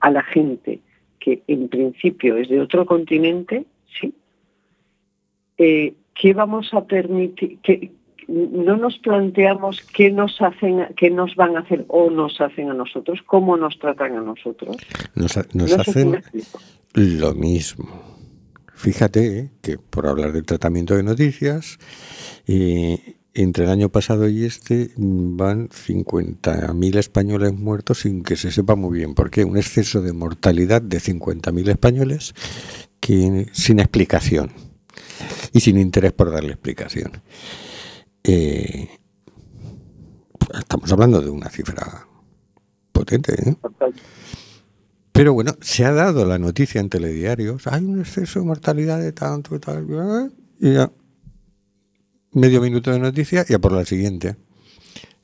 a 0.01 0.11
la 0.11 0.23
gente 0.23 0.81
que 1.21 1.43
en 1.47 1.69
principio 1.69 2.37
es 2.37 2.49
de 2.49 2.61
otro 2.61 2.85
continente, 2.85 3.65
¿sí? 4.01 4.13
Eh, 5.59 5.95
¿Qué 6.15 6.33
vamos 6.33 6.73
a 6.73 6.85
permitir? 6.85 7.59
No 8.29 8.77
nos 8.77 8.99
planteamos 8.99 9.81
qué 9.93 10.11
nos 10.11 10.41
hacen, 10.41 10.87
qué 10.97 11.11
nos 11.11 11.35
van 11.37 11.57
a 11.57 11.61
hacer 11.61 11.85
o 11.89 12.11
nos 12.11 12.41
hacen 12.41 12.71
a 12.71 12.75
nosotros, 12.75 13.21
cómo 13.27 13.57
nos 13.57 13.79
tratan 13.79 14.17
a 14.17 14.21
nosotros. 14.21 14.77
nos, 15.15 15.37
ha- 15.37 15.47
nos 15.53 15.71
No 15.71 15.77
hacen 15.83 16.23
lo 16.95 17.35
mismo. 17.35 18.15
Fíjate 18.75 19.39
eh, 19.39 19.51
que 19.63 19.79
por 19.79 20.07
hablar 20.07 20.33
del 20.33 20.45
tratamiento 20.45 20.97
de 20.97 21.03
noticias, 21.03 21.79
eh, 22.47 23.17
entre 23.35 23.65
el 23.65 23.71
año 23.71 23.89
pasado 23.89 24.29
y 24.29 24.45
este 24.45 24.91
mm, 24.97 25.37
van 25.37 25.69
50.000 25.69 26.97
españoles 26.97 27.53
muertos 27.55 28.01
sin 28.01 28.23
que 28.23 28.37
se 28.37 28.51
sepa 28.53 28.75
muy 28.77 28.99
bien 28.99 29.15
por 29.15 29.31
qué. 29.31 29.45
Un 29.45 29.57
exceso 29.57 30.03
de 30.03 30.13
mortalidad 30.13 30.83
de 30.83 30.99
50.000 30.99 31.69
españoles 31.69 32.35
que, 33.01 33.47
sin 33.53 33.81
explicación 33.81 34.51
y 35.53 35.61
sin 35.61 35.79
interés 35.79 36.13
por 36.13 36.31
darle 36.31 36.53
explicación. 36.53 37.13
Eh, 38.25 38.89
estamos 40.59 40.91
hablando 40.91 41.21
de 41.21 41.29
una 41.29 41.51
cifra 41.51 42.09
potente, 42.91 43.51
¿eh? 43.51 43.57
Pero 45.13 45.33
bueno, 45.35 45.53
se 45.61 45.85
ha 45.85 45.93
dado 45.93 46.25
la 46.25 46.39
noticia 46.39 46.81
en 46.81 46.89
telediarios, 46.89 47.67
hay 47.67 47.85
un 47.85 48.01
exceso 48.01 48.41
de 48.41 48.47
mortalidad 48.47 48.99
de 48.99 49.13
tanto 49.13 49.55
y 49.55 49.61
tal, 49.61 50.33
y 50.59 50.73
ya 50.73 50.91
medio 52.33 52.61
minuto 52.61 52.91
de 52.91 52.99
noticia 52.99 53.45
y 53.49 53.55
a 53.55 53.61
por 53.61 53.73
la 53.73 53.85
siguiente. 53.85 54.37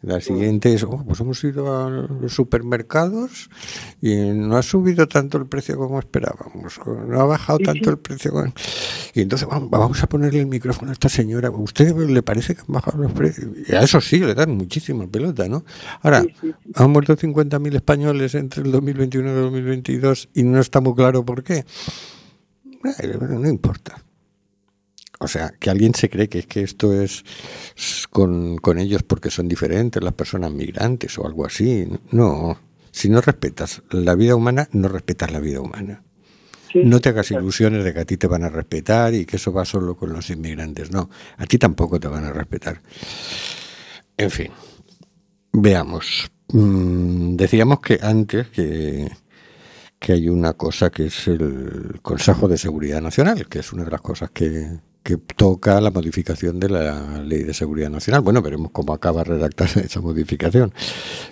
La 0.03 0.19
siguiente 0.21 0.73
es, 0.73 0.83
oh, 0.85 1.05
pues 1.07 1.21
hemos 1.21 1.45
ido 1.45 1.77
a 1.87 1.91
los 1.91 2.33
supermercados 2.33 3.51
y 4.01 4.15
no 4.17 4.57
ha 4.57 4.63
subido 4.63 5.07
tanto 5.07 5.37
el 5.37 5.45
precio 5.47 5.77
como 5.77 5.99
esperábamos, 5.99 6.81
no 7.07 7.21
ha 7.21 7.25
bajado 7.27 7.59
tanto 7.59 7.91
el 7.91 7.99
precio. 7.99 8.31
como- 8.31 8.51
Y 9.13 9.21
entonces 9.21 9.47
vamos, 9.51 10.03
a 10.03 10.07
ponerle 10.09 10.41
el 10.41 10.47
micrófono 10.47 10.91
a 10.91 10.95
esta 10.95 11.11
señora. 11.11 11.49
¿A 11.49 11.51
usted 11.51 11.95
le 11.95 12.23
parece 12.23 12.55
que 12.55 12.63
han 12.63 12.69
bajado 12.69 12.97
los 13.03 13.13
precios? 13.13 13.49
Y 13.69 13.75
a 13.75 13.83
eso 13.83 14.01
sí, 14.01 14.21
le 14.21 14.35
dan 14.35 14.57
muchísima 14.57 15.07
pelota, 15.07 15.49
¿no? 15.51 15.65
Ahora, 16.01 16.25
han 16.75 16.91
muerto 16.91 17.15
50.000 17.17 17.75
españoles 17.77 18.35
entre 18.37 18.63
el 18.63 18.73
2021 18.73 19.29
y 19.29 19.33
el 19.33 19.43
2022 19.43 20.31
y 20.33 20.45
no 20.45 20.61
está 20.61 20.81
muy 20.81 20.95
claro 20.95 21.25
por 21.27 21.43
qué. 21.43 21.67
No 23.29 23.49
importa. 23.49 24.03
O 25.23 25.29
sea, 25.29 25.53
que 25.59 25.69
alguien 25.69 25.95
se 25.95 26.09
cree 26.09 26.31
que 26.31 26.39
es 26.41 26.47
que 26.47 26.63
esto 26.63 26.99
es 26.99 27.25
con, 28.09 28.57
con 28.57 28.79
ellos 28.79 29.03
porque 29.03 29.31
son 29.31 29.49
diferentes 29.49 30.03
las 30.03 30.15
personas 30.15 30.51
migrantes 30.51 31.19
o 31.19 31.27
algo 31.27 31.45
así. 31.45 31.87
No. 32.11 32.59
Si 32.91 33.11
no 33.11 33.21
respetas 33.21 33.83
la 33.91 34.15
vida 34.15 34.35
humana, 34.35 34.69
no 34.73 34.89
respetas 34.89 35.31
la 35.31 35.41
vida 35.41 35.61
humana. 35.61 36.03
Sí, 36.73 36.81
No 36.85 37.01
te 37.01 37.11
hagas 37.11 37.31
ilusiones 37.33 37.85
de 37.85 37.93
que 37.93 38.01
a 38.01 38.05
ti 38.07 38.17
te 38.17 38.29
van 38.29 38.45
a 38.45 38.49
respetar 38.49 39.13
y 39.13 39.27
que 39.27 39.37
eso 39.37 39.53
va 39.53 39.67
solo 39.67 39.95
con 39.95 40.11
los 40.13 40.31
inmigrantes. 40.31 40.91
No, 40.91 41.11
a 41.37 41.45
ti 41.45 41.59
tampoco 41.59 42.01
te 42.01 42.09
van 42.09 42.25
a 42.25 42.33
respetar. 42.33 42.81
En 44.17 44.31
fin, 44.31 44.51
veamos. 45.53 46.31
Mm, 46.49 47.37
decíamos 47.37 47.81
que 47.81 47.99
antes 48.03 48.49
que 48.49 49.11
que 50.01 50.15
hay 50.15 50.31
una 50.31 50.55
cosa 50.55 50.89
que 50.91 51.07
es 51.07 51.29
el 51.29 52.01
Consejo 52.01 52.49
de 52.49 52.57
Seguridad 52.57 53.03
Nacional, 53.03 53.47
que 53.49 53.59
es 53.59 53.71
una 53.71 53.85
de 53.85 53.91
las 53.91 54.01
cosas 54.01 54.31
que, 54.31 54.81
que 55.03 55.17
toca 55.17 55.81
la 55.81 55.91
modificación 55.91 56.61
de 56.61 56.69
la 56.69 57.23
Ley 57.23 57.43
de 57.43 57.55
Seguridad 57.55 57.91
Nacional. 57.91 58.21
Bueno, 58.21 58.43
veremos 58.43 58.71
cómo 58.71 58.93
acaba 58.93 59.25
redactarse 59.25 59.81
esa 59.87 60.01
modificación. 60.01 60.73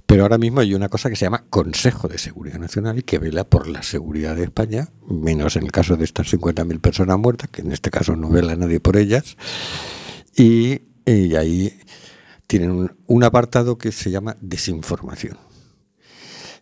Pero 0.07 0.23
ahora 0.23 0.39
mismo 0.39 0.61
hay 0.61 0.75
una 0.75 0.89
cosa 0.89 1.11
que 1.11 1.17
se 1.17 1.27
llama 1.27 1.45
Consejo 1.51 2.09
de 2.09 2.19
Seguridad 2.19 2.59
Nacional 2.59 2.99
y 2.99 3.03
que 3.03 3.19
vela 3.19 3.45
por 3.45 3.69
la 3.69 3.83
seguridad 3.83 4.37
de 4.37 4.45
España, 4.45 4.89
menos 5.09 5.57
en 5.57 5.65
el 5.65 5.73
caso 5.73 5.97
de 5.97 6.05
estas 6.05 6.33
50.000 6.33 6.81
personas 6.81 7.19
muertas, 7.19 7.51
que 7.51 7.63
en 7.63 7.73
este 7.73 7.91
caso 7.91 8.17
no 8.17 8.31
vela 8.31 8.57
nadie 8.57 8.81
por 8.81 8.97
ellas. 8.97 9.37
Y, 10.37 10.83
ahí 11.07 11.73
tienen 12.47 12.71
un, 12.71 12.97
un 13.07 13.25
apartado 13.25 13.79
que 13.79 13.93
se 13.93 14.11
llama 14.11 14.37
desinformación 14.41 15.37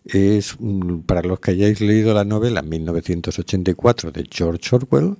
es 0.05 0.57
para 1.05 1.21
los 1.21 1.39
que 1.39 1.51
hayáis 1.51 1.81
leído 1.81 2.13
la 2.13 2.23
novela 2.23 2.61
1984 2.61 4.11
de 4.11 4.25
George 4.29 4.75
Orwell, 4.75 5.17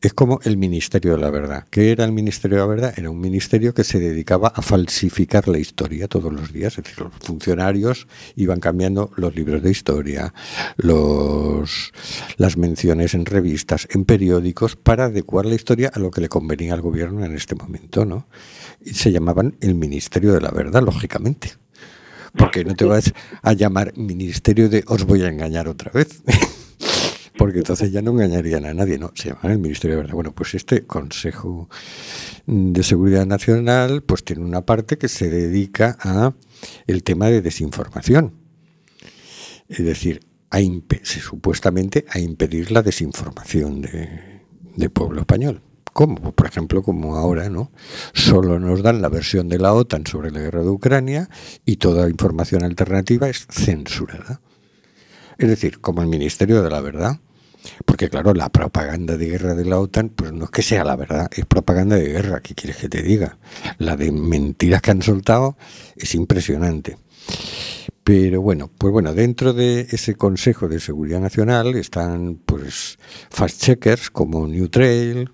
es 0.00 0.12
como 0.12 0.38
el 0.44 0.56
Ministerio 0.56 1.12
de 1.12 1.18
la 1.18 1.30
Verdad. 1.30 1.66
¿Qué 1.70 1.90
era 1.90 2.04
el 2.04 2.12
Ministerio 2.12 2.58
de 2.58 2.62
la 2.62 2.68
Verdad? 2.68 2.94
Era 2.96 3.10
un 3.10 3.20
ministerio 3.20 3.74
que 3.74 3.82
se 3.82 3.98
dedicaba 3.98 4.48
a 4.48 4.62
falsificar 4.62 5.48
la 5.48 5.58
historia 5.58 6.06
todos 6.06 6.32
los 6.32 6.52
días. 6.52 6.78
Es 6.78 6.84
decir, 6.84 7.00
los 7.00 7.12
funcionarios 7.20 8.06
iban 8.36 8.60
cambiando 8.60 9.10
los 9.16 9.34
libros 9.34 9.62
de 9.62 9.70
historia, 9.70 10.32
los, 10.76 11.92
las 12.36 12.56
menciones 12.56 13.14
en 13.14 13.26
revistas, 13.26 13.88
en 13.90 14.04
periódicos, 14.04 14.76
para 14.76 15.06
adecuar 15.06 15.46
la 15.46 15.56
historia 15.56 15.90
a 15.92 15.98
lo 15.98 16.10
que 16.12 16.20
le 16.20 16.28
convenía 16.28 16.74
al 16.74 16.80
gobierno 16.80 17.24
en 17.24 17.34
este 17.34 17.56
momento. 17.56 18.04
¿no? 18.04 18.28
Y 18.80 18.94
se 18.94 19.10
llamaban 19.10 19.56
el 19.60 19.74
Ministerio 19.74 20.32
de 20.32 20.40
la 20.40 20.50
Verdad, 20.50 20.82
lógicamente. 20.82 21.52
Porque 22.36 22.64
no 22.64 22.76
te 22.76 22.84
vas 22.84 23.12
a 23.42 23.52
llamar 23.54 23.96
Ministerio 23.96 24.68
de 24.68 24.84
os 24.86 25.04
voy 25.04 25.22
a 25.22 25.28
engañar 25.28 25.66
otra 25.66 25.90
vez. 25.90 26.22
porque 27.38 27.58
entonces 27.58 27.92
ya 27.92 28.02
no 28.02 28.10
engañarían 28.10 28.66
a 28.66 28.74
nadie, 28.74 28.98
¿no? 28.98 29.12
Se 29.14 29.28
llama 29.28 29.52
el 29.52 29.58
Ministerio 29.58 29.96
de 29.96 30.02
Verdad. 30.02 30.14
Bueno, 30.14 30.34
pues 30.34 30.54
este 30.54 30.84
Consejo 30.84 31.70
de 32.46 32.82
Seguridad 32.82 33.24
Nacional 33.24 34.02
pues 34.02 34.24
tiene 34.24 34.44
una 34.44 34.66
parte 34.66 34.98
que 34.98 35.08
se 35.08 35.30
dedica 35.30 35.96
a 36.00 36.34
el 36.86 37.04
tema 37.04 37.28
de 37.28 37.40
desinformación. 37.40 38.34
Es 39.68 39.84
decir, 39.84 40.20
a 40.50 40.58
supuestamente 41.04 42.04
a 42.10 42.18
impedir 42.18 42.72
la 42.72 42.82
desinformación 42.82 43.82
de, 43.82 44.42
del 44.76 44.90
pueblo 44.90 45.20
español. 45.20 45.62
¿Cómo? 45.92 46.32
Por 46.32 46.46
ejemplo, 46.46 46.82
como 46.82 47.16
ahora, 47.16 47.48
¿no? 47.48 47.70
Solo 48.14 48.58
nos 48.58 48.82
dan 48.82 49.00
la 49.00 49.08
versión 49.08 49.48
de 49.48 49.58
la 49.58 49.72
OTAN 49.74 50.06
sobre 50.06 50.30
la 50.30 50.40
guerra 50.40 50.62
de 50.62 50.70
Ucrania 50.70 51.28
y 51.64 51.76
toda 51.76 52.08
información 52.08 52.64
alternativa 52.64 53.28
es 53.28 53.46
censurada. 53.48 54.40
Es 55.38 55.48
decir, 55.48 55.80
como 55.80 56.02
el 56.02 56.08
Ministerio 56.08 56.62
de 56.62 56.70
la 56.70 56.80
Verdad, 56.80 57.20
porque 57.84 58.08
claro, 58.08 58.34
la 58.34 58.48
propaganda 58.48 59.16
de 59.16 59.26
guerra 59.26 59.54
de 59.54 59.64
la 59.64 59.78
OTAN, 59.78 60.10
pues 60.10 60.32
no 60.32 60.44
es 60.44 60.50
que 60.50 60.62
sea 60.62 60.84
la 60.84 60.96
verdad, 60.96 61.28
es 61.34 61.46
propaganda 61.46 61.96
de 61.96 62.08
guerra, 62.08 62.40
¿qué 62.40 62.54
quieres 62.54 62.76
que 62.76 62.88
te 62.88 63.02
diga? 63.02 63.38
La 63.78 63.96
de 63.96 64.12
mentiras 64.12 64.82
que 64.82 64.90
han 64.90 65.02
soltado 65.02 65.56
es 65.96 66.14
impresionante. 66.14 66.96
Pero 68.04 68.40
bueno, 68.40 68.70
pues 68.78 68.92
bueno, 68.92 69.12
dentro 69.12 69.52
de 69.52 69.86
ese 69.90 70.14
Consejo 70.14 70.68
de 70.68 70.80
Seguridad 70.80 71.20
Nacional 71.20 71.74
están 71.74 72.40
pues 72.46 72.98
fast 73.28 73.62
checkers 73.62 74.10
como 74.10 74.46
New 74.46 74.68
Trail 74.68 75.30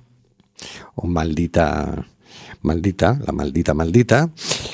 o 0.97 1.07
maldita 1.07 2.09
maldita, 2.63 3.21
la 3.25 3.33
maldita 3.33 3.75
maldita 3.75 4.31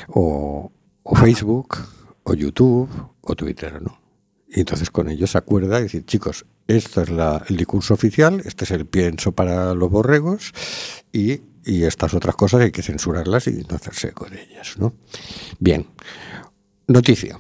o, 0.09 0.73
o 1.03 1.15
Facebook 1.15 1.77
o 2.23 2.35
YouTube 2.35 2.89
o 3.21 3.35
Twitter, 3.35 3.83
¿no? 3.83 4.01
Y 4.49 4.61
entonces 4.61 4.91
con 4.91 5.09
ellos 5.09 5.31
se 5.33 5.39
acuerda 5.39 5.79
y 5.79 5.85
decir, 5.85 6.05
chicos, 6.05 6.47
este 6.77 7.03
es 7.03 7.09
el 7.09 7.57
discurso 7.57 7.95
oficial, 7.95 8.43
este 8.45 8.65
es 8.65 8.71
el 8.71 8.87
pienso 8.87 9.33
para 9.33 9.75
los 9.75 9.91
borregos 9.91 10.53
y, 11.13 11.43
estas 11.63 12.15
otras 12.15 12.35
cosas 12.37 12.63
hay 12.63 12.73
que 12.73 12.83
censurarlas 12.83 13.47
y 13.47 13.65
no 13.69 13.77
hacerse 13.77 14.13
con 14.13 14.33
ellas. 14.33 14.77
¿no? 14.79 14.95
Bien, 15.59 15.87
noticia. 16.87 17.39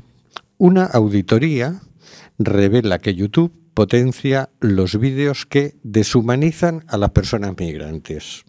Una 0.58 0.84
auditoría 0.84 1.80
revela 2.38 2.98
que 2.98 3.14
YouTube 3.14 3.52
potencia 3.72 4.50
los 4.60 5.00
vídeos 5.00 5.46
que 5.46 5.76
deshumanizan 5.82 6.84
a 6.86 6.98
las 6.98 7.10
personas 7.10 7.54
migrantes. 7.58 8.44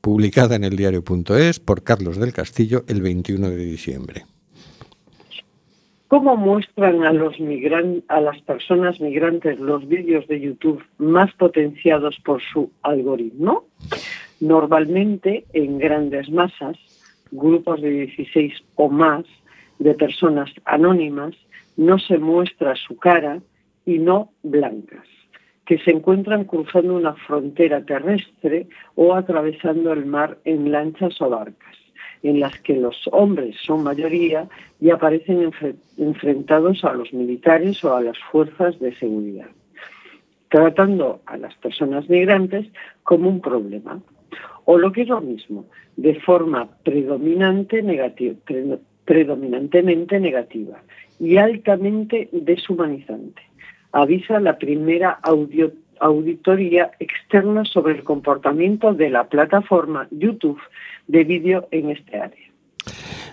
Publicada 0.00 0.56
en 0.56 0.64
el 0.64 0.76
diario.es 0.76 1.60
por 1.60 1.84
Carlos 1.84 2.16
del 2.16 2.32
Castillo 2.32 2.84
el 2.88 3.02
21 3.02 3.50
de 3.50 3.56
diciembre. 3.56 4.26
¿Cómo 6.14 6.36
muestran 6.36 7.02
a, 7.02 8.20
las 8.20 8.40
personas 8.42 9.00
migrantes 9.00 9.58
los 9.58 9.88
vídeos 9.88 10.24
de 10.28 10.40
YouTube 10.40 10.80
más 10.96 11.32
potenciados 11.34 12.20
por 12.24 12.40
su 12.40 12.70
algoritmo? 12.82 13.64
Normalmente, 14.38 15.44
en 15.54 15.78
grandes 15.78 16.30
masas, 16.30 16.78
grupos 17.32 17.82
de 17.82 17.90
16 17.90 18.52
o 18.76 18.88
más 18.88 19.24
de 19.80 19.92
personas 19.94 20.52
anónimas, 20.66 21.34
no 21.76 21.98
se 21.98 22.18
muestra 22.18 22.76
su 22.76 22.96
cara 22.96 23.40
y 23.84 23.98
no 23.98 24.30
blancas, 24.44 25.08
que 25.66 25.78
se 25.78 25.90
encuentran 25.90 26.44
cruzando 26.44 26.94
una 26.94 27.14
frontera 27.14 27.84
terrestre 27.84 28.68
o 28.94 29.16
atravesando 29.16 29.92
el 29.92 30.06
mar 30.06 30.38
en 30.44 30.70
lanchas 30.70 31.20
o 31.20 31.28
barcas 31.28 31.83
en 32.24 32.40
las 32.40 32.58
que 32.60 32.74
los 32.74 32.96
hombres 33.12 33.54
son 33.62 33.84
mayoría 33.84 34.48
y 34.80 34.90
aparecen 34.90 35.50
enfrentados 35.98 36.82
a 36.82 36.94
los 36.94 37.12
militares 37.12 37.84
o 37.84 37.94
a 37.94 38.02
las 38.02 38.18
fuerzas 38.32 38.78
de 38.80 38.94
seguridad, 38.96 39.46
tratando 40.48 41.20
a 41.26 41.36
las 41.36 41.54
personas 41.56 42.08
migrantes 42.08 42.66
como 43.02 43.28
un 43.28 43.40
problema, 43.40 44.00
o 44.64 44.78
lo 44.78 44.90
que 44.90 45.02
es 45.02 45.08
lo 45.08 45.20
mismo, 45.20 45.66
de 45.96 46.18
forma 46.20 46.66
predominante 46.82 47.84
predominantemente 49.04 50.18
negativa 50.18 50.82
y 51.20 51.36
altamente 51.36 52.30
deshumanizante. 52.32 53.42
Avisa 53.92 54.40
la 54.40 54.56
primera 54.56 55.18
auditoría 56.00 56.90
externa 56.98 57.64
sobre 57.64 57.94
el 57.94 58.04
comportamiento 58.04 58.92
de 58.92 59.10
la 59.10 59.24
plataforma 59.28 60.08
YouTube 60.10 60.60
de 61.06 61.24
vídeo 61.24 61.68
en 61.70 61.90
este 61.90 62.18
área. 62.18 62.43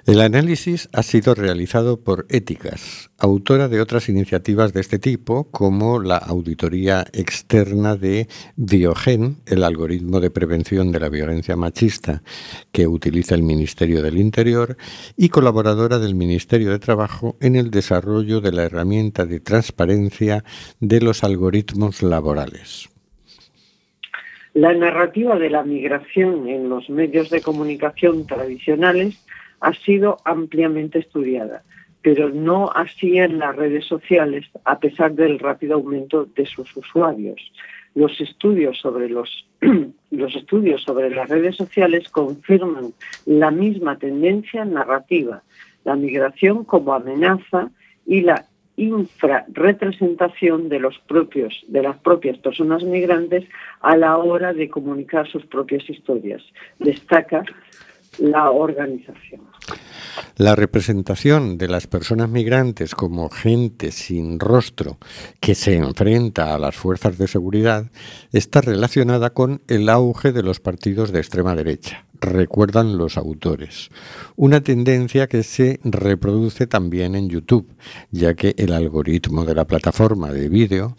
El 0.07 0.19
análisis 0.19 0.89
ha 0.93 1.03
sido 1.03 1.35
realizado 1.35 2.03
por 2.03 2.25
Éticas, 2.29 3.11
autora 3.19 3.67
de 3.67 3.79
otras 3.81 4.09
iniciativas 4.09 4.73
de 4.73 4.81
este 4.81 4.97
tipo, 4.97 5.51
como 5.51 5.99
la 5.99 6.17
auditoría 6.17 7.05
externa 7.13 7.95
de 7.95 8.27
Diogen, 8.55 9.37
el 9.45 9.63
algoritmo 9.63 10.19
de 10.19 10.31
prevención 10.31 10.91
de 10.91 11.01
la 11.01 11.09
violencia 11.09 11.55
machista 11.55 12.23
que 12.71 12.87
utiliza 12.87 13.35
el 13.35 13.43
Ministerio 13.43 14.01
del 14.01 14.17
Interior, 14.17 14.75
y 15.17 15.29
colaboradora 15.29 15.99
del 15.99 16.15
Ministerio 16.15 16.71
de 16.71 16.79
Trabajo 16.79 17.37
en 17.39 17.55
el 17.55 17.69
desarrollo 17.69 18.41
de 18.41 18.53
la 18.53 18.63
herramienta 18.63 19.27
de 19.27 19.39
transparencia 19.39 20.43
de 20.79 20.99
los 20.99 21.23
algoritmos 21.23 22.01
laborales. 22.01 22.89
La 24.55 24.73
narrativa 24.73 25.37
de 25.37 25.51
la 25.51 25.63
migración 25.63 26.49
en 26.49 26.69
los 26.69 26.89
medios 26.89 27.29
de 27.29 27.41
comunicación 27.41 28.25
tradicionales 28.25 29.23
ha 29.61 29.73
sido 29.73 30.17
ampliamente 30.25 30.99
estudiada, 30.99 31.63
pero 32.01 32.29
no 32.29 32.71
así 32.73 33.17
en 33.17 33.39
las 33.39 33.55
redes 33.55 33.85
sociales, 33.85 34.45
a 34.65 34.79
pesar 34.79 35.13
del 35.13 35.39
rápido 35.39 35.75
aumento 35.75 36.25
de 36.35 36.45
sus 36.45 36.75
usuarios. 36.75 37.39
Los 37.93 38.19
estudios 38.19 38.79
sobre 38.79 39.09
los, 39.09 39.47
los 40.11 40.35
estudios 40.35 40.83
sobre 40.83 41.09
las 41.09 41.29
redes 41.29 41.55
sociales 41.55 42.09
confirman 42.09 42.93
la 43.25 43.51
misma 43.51 43.97
tendencia 43.97 44.65
narrativa, 44.65 45.43
la 45.83 45.95
migración 45.95 46.63
como 46.63 46.93
amenaza 46.93 47.69
y 48.05 48.21
la 48.21 48.45
infrarrepresentación 48.77 50.69
de 50.69 50.79
los 50.79 50.97
propios, 50.99 51.63
de 51.67 51.83
las 51.83 51.97
propias 51.97 52.37
personas 52.39 52.83
migrantes 52.83 53.45
a 53.81 53.95
la 53.95 54.17
hora 54.17 54.53
de 54.53 54.69
comunicar 54.69 55.27
sus 55.27 55.45
propias 55.45 55.87
historias. 55.87 56.41
Destaca 56.79 57.43
la 58.17 58.49
organización. 58.49 59.41
La 60.37 60.55
representación 60.55 61.57
de 61.57 61.67
las 61.67 61.87
personas 61.87 62.29
migrantes 62.29 62.95
como 62.95 63.29
gente 63.29 63.91
sin 63.91 64.39
rostro 64.39 64.97
que 65.39 65.55
se 65.55 65.75
enfrenta 65.75 66.53
a 66.53 66.59
las 66.59 66.75
fuerzas 66.75 67.17
de 67.17 67.27
seguridad 67.27 67.91
está 68.31 68.61
relacionada 68.61 69.31
con 69.31 69.61
el 69.67 69.89
auge 69.89 70.31
de 70.31 70.43
los 70.43 70.59
partidos 70.59 71.11
de 71.11 71.19
extrema 71.19 71.55
derecha, 71.55 72.05
recuerdan 72.19 72.97
los 72.97 73.17
autores. 73.17 73.89
Una 74.35 74.61
tendencia 74.61 75.27
que 75.27 75.43
se 75.43 75.79
reproduce 75.83 76.67
también 76.67 77.15
en 77.15 77.29
YouTube, 77.29 77.67
ya 78.11 78.33
que 78.33 78.55
el 78.57 78.73
algoritmo 78.73 79.45
de 79.45 79.55
la 79.55 79.65
plataforma 79.65 80.31
de 80.31 80.49
vídeo 80.49 80.95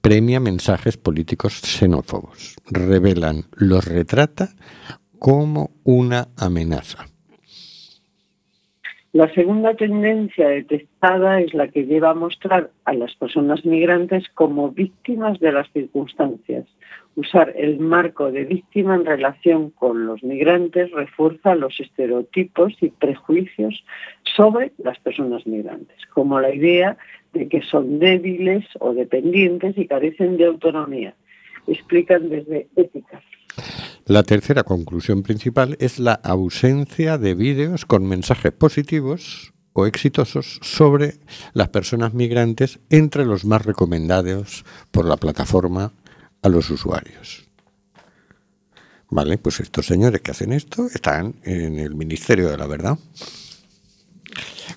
premia 0.00 0.40
mensajes 0.40 0.96
políticos 0.96 1.60
xenófobos. 1.62 2.56
Revelan, 2.66 3.46
los 3.52 3.84
retrata 3.84 4.54
como 5.18 5.70
una 5.84 6.28
amenaza. 6.36 7.11
La 9.12 9.28
segunda 9.34 9.74
tendencia 9.74 10.48
detectada 10.48 11.38
es 11.42 11.52
la 11.52 11.68
que 11.68 11.84
lleva 11.84 12.10
a 12.10 12.14
mostrar 12.14 12.70
a 12.86 12.94
las 12.94 13.14
personas 13.14 13.62
migrantes 13.62 14.24
como 14.32 14.70
víctimas 14.70 15.38
de 15.38 15.52
las 15.52 15.70
circunstancias. 15.72 16.64
Usar 17.14 17.52
el 17.54 17.78
marco 17.78 18.32
de 18.32 18.44
víctima 18.44 18.94
en 18.94 19.04
relación 19.04 19.68
con 19.68 20.06
los 20.06 20.22
migrantes 20.22 20.90
refuerza 20.92 21.54
los 21.54 21.78
estereotipos 21.78 22.72
y 22.80 22.88
prejuicios 22.88 23.84
sobre 24.34 24.72
las 24.78 24.98
personas 25.00 25.46
migrantes, 25.46 25.98
como 26.14 26.40
la 26.40 26.54
idea 26.54 26.96
de 27.34 27.48
que 27.48 27.60
son 27.60 27.98
débiles 27.98 28.64
o 28.80 28.94
dependientes 28.94 29.76
y 29.76 29.88
carecen 29.88 30.38
de 30.38 30.46
autonomía. 30.46 31.14
Explican 31.66 32.30
desde 32.30 32.66
ética. 32.76 33.20
La 34.06 34.22
tercera 34.22 34.64
conclusión 34.64 35.22
principal 35.22 35.76
es 35.80 35.98
la 35.98 36.14
ausencia 36.14 37.18
de 37.18 37.34
vídeos 37.34 37.86
con 37.86 38.06
mensajes 38.06 38.52
positivos 38.52 39.52
o 39.72 39.86
exitosos 39.86 40.58
sobre 40.62 41.18
las 41.52 41.68
personas 41.68 42.12
migrantes 42.14 42.80
entre 42.90 43.24
los 43.24 43.44
más 43.44 43.64
recomendados 43.64 44.64
por 44.90 45.06
la 45.06 45.16
plataforma 45.16 45.92
a 46.42 46.48
los 46.48 46.70
usuarios. 46.70 47.48
Vale, 49.08 49.38
pues 49.38 49.60
estos 49.60 49.86
señores 49.86 50.20
que 50.22 50.30
hacen 50.30 50.52
esto 50.52 50.86
están 50.86 51.36
en 51.44 51.78
el 51.78 51.94
Ministerio 51.94 52.48
de 52.50 52.56
la 52.56 52.66
Verdad 52.66 52.98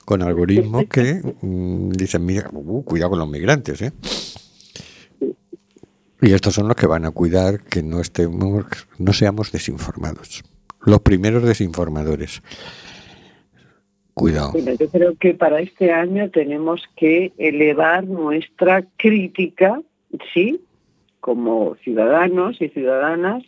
con 0.03 0.21
algoritmos 0.21 0.85
que 0.89 1.21
mm, 1.41 1.89
dicen, 1.89 2.25
mira, 2.25 2.49
uh, 2.51 2.83
cuidado 2.83 3.11
con 3.11 3.19
los 3.19 3.29
migrantes, 3.29 3.81
¿eh? 3.81 3.91
Y 6.21 6.33
estos 6.33 6.53
son 6.53 6.67
los 6.67 6.77
que 6.77 6.87
van 6.87 7.05
a 7.05 7.11
cuidar 7.11 7.61
que 7.61 7.83
no 7.83 7.99
estemos, 7.99 8.65
no 8.97 9.13
seamos 9.13 9.51
desinformados. 9.51 10.43
Los 10.81 11.01
primeros 11.01 11.43
desinformadores. 11.43 12.41
Cuidado. 14.13 14.53
yo 14.57 14.89
creo 14.89 15.15
que 15.17 15.33
para 15.33 15.59
este 15.59 15.91
año 15.91 16.29
tenemos 16.29 16.83
que 16.95 17.33
elevar 17.37 18.05
nuestra 18.05 18.85
crítica, 18.95 19.81
sí, 20.33 20.61
como 21.19 21.75
ciudadanos 21.83 22.61
y 22.61 22.69
ciudadanas, 22.69 23.43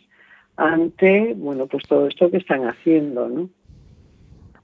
ante, 0.56 1.32
bueno, 1.34 1.66
pues 1.68 1.84
todo 1.88 2.06
esto 2.06 2.30
que 2.30 2.36
están 2.36 2.66
haciendo, 2.66 3.28
¿no? 3.28 3.48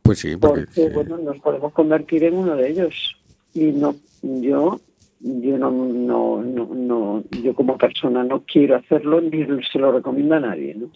Pues 0.03 0.19
sí, 0.19 0.37
porque, 0.37 0.91
bueno, 0.93 1.17
nos 1.17 1.39
podemos 1.39 1.73
convertir 1.73 2.25
en 2.25 2.35
uno 2.35 2.57
de 2.57 2.69
ellos. 2.69 3.17
Y 3.55 3.73
no, 3.73 3.95
yo, 4.21 4.81
yo 5.25 5.57
no, 5.57 5.71
no, 5.71 6.43
no, 6.43 7.25
yo 7.43 7.55
como 7.55 7.79
persona 7.79 8.23
no 8.25 8.45
quiero 8.45 8.77
hacerlo 8.77 9.23
ni 9.23 9.47
se 9.73 9.79
lo 9.79 9.91
recomiendo 9.91 10.35
a 10.35 10.41
nadie, 10.41 10.75
¿no? 10.75 10.91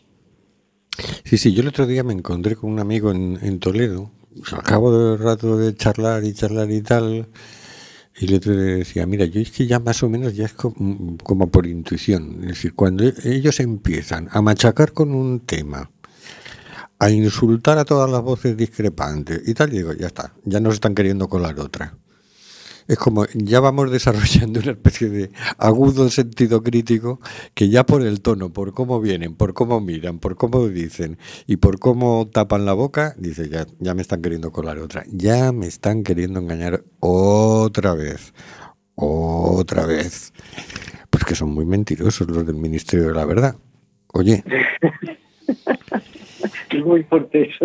Sí, 1.25 1.39
sí, 1.39 1.55
yo 1.55 1.63
el 1.63 1.69
otro 1.69 1.87
día 1.87 2.05
me 2.05 2.13
encontré 2.13 2.55
con 2.55 2.71
un 2.71 2.79
amigo 2.79 3.11
en, 3.11 3.39
en 3.41 3.59
Toledo, 3.59 4.11
al 4.53 4.63
cabo 4.63 4.93
del 4.93 5.19
rato 5.19 5.57
de 5.57 5.75
charlar 5.75 6.25
y 6.25 6.35
charlar 6.35 6.71
y 6.71 6.83
tal, 6.83 7.27
y 8.21 8.27
le 8.27 8.39
decía, 8.39 9.07
mira, 9.07 9.25
yo 9.25 9.41
es 9.41 9.51
que 9.51 9.67
ya 9.67 9.79
más 9.79 10.03
o 10.03 10.11
menos 10.11 10.35
ya 10.35 10.45
es 10.45 10.53
como, 10.53 11.17
como 11.23 11.49
por 11.51 11.67
intuición, 11.67 12.41
es 12.43 12.49
decir, 12.49 12.75
cuando 12.75 13.05
ellos 13.25 13.61
empiezan 13.61 14.29
a 14.31 14.43
machacar 14.43 14.93
con 14.93 15.15
un 15.15 15.41
tema, 15.41 15.91
a 16.99 17.11
insultar 17.11 17.79
a 17.79 17.85
todas 17.87 18.11
las 18.11 18.21
voces 18.21 18.57
discrepantes 18.57 19.49
y 19.49 19.55
tal, 19.55 19.71
digo, 19.71 19.95
ya 19.95 20.09
está, 20.09 20.35
ya 20.45 20.61
nos 20.61 20.75
están 20.75 20.95
queriendo 20.95 21.29
colar 21.29 21.59
otra. 21.61 21.95
Es 22.89 22.97
como, 22.99 23.27
ya 23.35 23.61
vamos 23.61 23.91
desarrollando 23.93 24.61
una 24.61 24.73
especie 24.73 25.11
de 25.11 25.31
agudo 25.59 26.09
sentido 26.09 26.63
crítico 26.63 27.21
que 27.55 27.69
ya 27.69 27.85
por 27.85 28.03
el 28.03 28.23
tono, 28.23 28.51
por 28.51 28.73
cómo 28.73 29.01
vienen, 29.01 29.37
por 29.37 29.53
cómo 29.53 29.81
miran, 29.81 30.19
por 30.19 30.37
cómo 30.37 30.67
dicen 30.67 31.19
y 31.47 31.57
por 31.59 31.79
cómo 31.79 32.29
tapan 32.33 32.65
la 32.65 32.73
boca, 32.73 33.15
dice, 33.19 33.49
ya, 33.51 33.67
ya 33.79 33.95
me 33.95 34.01
están 34.03 34.23
queriendo 34.23 34.51
colar 34.51 34.79
otra, 34.79 35.05
ya 35.13 35.53
me 35.53 35.67
están 35.67 36.03
queriendo 36.03 36.41
engañar 36.41 36.83
otra 37.01 37.95
vez, 37.95 38.33
otra 38.95 39.85
vez. 39.85 40.33
Pues 41.11 41.25
que 41.25 41.35
son 41.35 41.51
muy 41.51 41.67
mentirosos 41.67 42.29
los 42.29 42.47
del 42.47 42.57
Ministerio 42.57 43.09
de 43.09 43.15
la 43.15 43.25
Verdad. 43.27 43.57
Oye. 44.13 44.43
Es 46.71 46.85
muy 46.85 47.03
fuerte 47.05 47.49
eso 47.49 47.65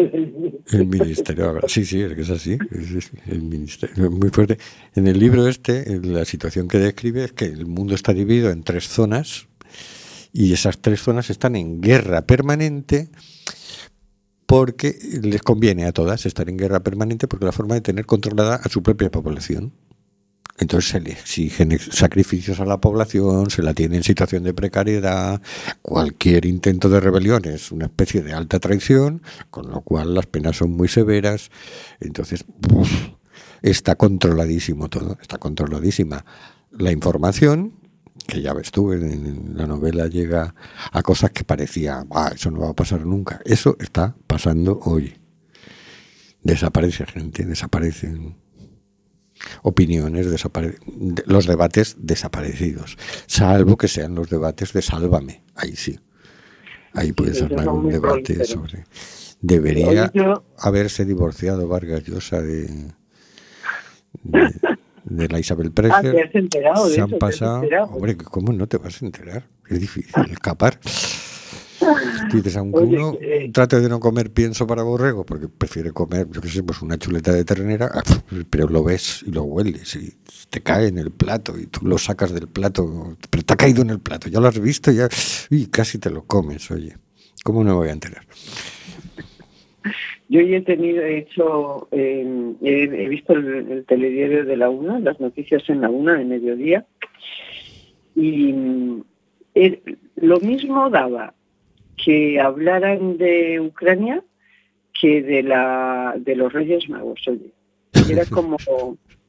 El 0.72 0.88
ministerio, 0.88 1.60
sí, 1.68 1.86
sí, 1.86 2.02
es 2.02 2.14
que 2.14 2.22
es 2.22 2.30
así. 2.30 2.58
el 3.28 3.42
ministerio 3.42 4.06
es 4.06 4.12
muy 4.12 4.30
fuerte. 4.30 4.58
En 4.96 5.08
el 5.08 5.20
libro 5.20 5.48
este, 5.48 6.00
la 6.02 6.26
situación 6.26 6.68
que 6.68 6.78
describe 6.78 7.26
es 7.26 7.34
que 7.34 7.46
el 7.46 7.66
mundo 7.66 7.96
está 7.96 8.14
dividido 8.14 8.50
en 8.52 8.64
tres 8.64 8.88
zonas 8.88 9.48
y 10.32 10.54
esas 10.54 10.80
tres 10.80 11.02
zonas 11.02 11.30
están 11.30 11.56
en 11.56 11.82
guerra 11.82 12.24
permanente 12.24 13.10
porque 14.46 14.96
les 15.22 15.42
conviene 15.42 15.86
a 15.86 15.92
todas 15.94 16.26
estar 16.26 16.48
en 16.50 16.58
guerra 16.58 16.82
permanente 16.82 17.28
porque 17.28 17.46
la 17.46 17.52
forma 17.52 17.76
de 17.76 17.82
tener 17.82 18.06
controlada 18.06 18.56
a 18.56 18.70
su 18.70 18.84
propia 18.84 19.10
población. 19.10 19.74
Entonces 20.60 20.92
se 20.92 21.00
le 21.00 21.12
exigen 21.12 21.78
sacrificios 21.80 22.60
a 22.60 22.66
la 22.66 22.80
población, 22.80 23.50
se 23.50 23.64
la 23.64 23.74
tiene 23.74 23.98
en 23.98 24.04
situación 24.04 24.44
de 24.44 24.54
precariedad, 24.54 25.42
cualquier 25.82 26.46
intento 26.46 26.90
de 26.90 27.00
rebelión 27.00 27.46
es 27.46 27.72
una 27.72 27.86
especie 27.86 28.22
de 28.22 28.34
alta 28.34 28.60
traición, 28.60 29.24
con 29.50 29.72
lo 29.72 29.82
cual 29.82 30.14
las 30.14 30.28
penas 30.28 30.58
son 30.58 30.72
muy 30.72 30.88
severas. 30.88 31.50
Entonces, 32.00 32.46
está 33.64 33.96
controladísimo 33.96 34.90
todo, 34.90 35.18
está 35.22 35.40
controladísima 35.40 36.24
la 36.72 36.92
información, 36.92 37.74
que 38.28 38.42
ya 38.42 38.54
ves 38.54 38.72
tú, 38.72 38.94
en, 38.94 39.58
la 39.58 39.66
novela 39.66 40.08
llega 40.08 40.54
a 40.92 41.02
cosas 41.02 41.32
que 41.32 41.44
parecía, 41.44 42.06
eso 42.34 42.52
no 42.52 42.62
va 42.62 42.70
a 42.70 42.76
pasar 42.76 43.06
nunca. 43.06 43.42
Eso 43.44 43.76
está 43.80 44.16
pasando 44.28 44.80
hoy. 44.84 45.16
Desaparece 46.44 47.06
gente, 47.06 47.46
desaparecen 47.46 48.43
opiniones, 49.62 50.28
los 51.26 51.48
debates 51.48 51.96
desaparecidos, 52.00 52.98
salvo 53.28 53.78
que 53.78 53.88
sean 53.88 54.16
los 54.16 54.30
debates 54.30 54.74
de 54.74 54.82
Sálvame, 54.82 55.44
ahí 55.56 55.76
sí. 55.76 56.00
Ahí 56.94 57.12
puedes 57.12 57.42
armar 57.42 57.70
un 57.70 57.90
debate 57.90 58.46
sobre... 58.46 58.86
Debería 59.42 60.10
haberse 60.58 61.04
divorciado 61.04 61.68
Vargas 61.68 62.04
Llosa 62.04 62.42
de, 62.42 62.94
de, 65.04 65.28
la 65.28 65.40
Isabel 65.40 65.68
ah, 65.68 65.74
Preger. 65.74 66.32
Se 66.90 67.02
han 67.02 67.10
pasado... 67.20 67.64
Hombre, 67.92 68.16
¿cómo 68.16 68.54
no 68.54 68.68
te 68.68 68.78
vas 68.78 69.02
a 69.02 69.06
enterar? 69.06 69.48
Es 69.68 69.82
difícil 69.82 70.14
escapar. 70.32 70.80
Dices, 72.34 72.58
aunque 72.58 72.80
uno 72.80 73.18
eh, 73.22 73.50
trate 73.54 73.80
de 73.80 73.90
no 73.90 74.00
comer 74.00 74.32
pienso 74.32 74.66
para 74.68 74.84
borrego, 74.84 75.26
porque 75.26 75.48
prefiere 75.48 75.92
comer, 75.92 76.28
yo 76.32 76.42
qué 76.42 76.48
sé, 76.48 76.64
pues 76.64 76.82
una 76.82 76.98
chuleta 76.98 77.32
de 77.32 77.46
ternera, 77.46 77.90
ah, 77.94 78.04
pero 78.50 78.68
lo 78.68 78.84
ves 78.84 79.24
y 79.26 79.32
lo 79.32 79.44
hueles 79.44 79.96
y 79.96 80.14
te 80.50 80.62
cae 80.62 80.88
en 80.88 80.98
el 80.98 81.12
plato 81.12 81.58
y 81.58 81.68
tú 81.68 81.86
lo 81.86 81.98
sacas 81.98 82.34
del 82.34 82.48
plato, 82.48 83.18
pero 83.30 83.44
te 83.44 83.54
ha 83.54 83.58
caído 83.58 83.82
en 83.82 83.92
el 83.92 84.00
plato, 84.00 84.30
ya 84.30 84.40
lo 84.40 84.48
has 84.48 84.60
visto 84.60 84.92
ya, 84.92 85.08
y 85.50 85.68
casi 85.68 86.00
te 86.00 86.10
lo 86.10 86.24
comes, 86.24 86.70
oye. 86.72 86.96
¿Cómo 87.44 87.64
no 87.64 87.72
me 87.72 87.76
voy 87.76 87.90
a 87.90 87.92
enterar? 87.92 88.24
Yo 90.30 90.40
he 90.40 90.62
tenido, 90.62 91.04
he 91.04 91.20
hecho, 91.20 91.90
he, 91.92 93.08
visto 93.10 93.34
el, 93.34 93.84
telediario 93.86 94.46
de 94.46 94.58
la 94.58 94.70
UNA, 94.70 95.00
las 95.00 95.20
noticias 95.20 95.62
en 95.70 95.82
la 95.82 95.90
UNA 95.90 96.16
de 96.16 96.26
mediodía, 96.26 96.86
y 98.16 98.54
mm, 98.54 99.04
lo 100.16 100.40
mismo 100.40 100.90
daba 100.90 101.34
que 101.98 102.40
hablaran 102.40 103.18
de 103.18 103.60
Ucrania 103.60 104.24
que 105.00 105.22
de 105.22 105.44
la 105.44 106.16
de 106.18 106.36
los 106.36 106.54
Reyes 106.54 106.90
Magos, 106.90 107.22
oye. 107.28 107.52
Era 108.10 108.26
como 108.30 108.58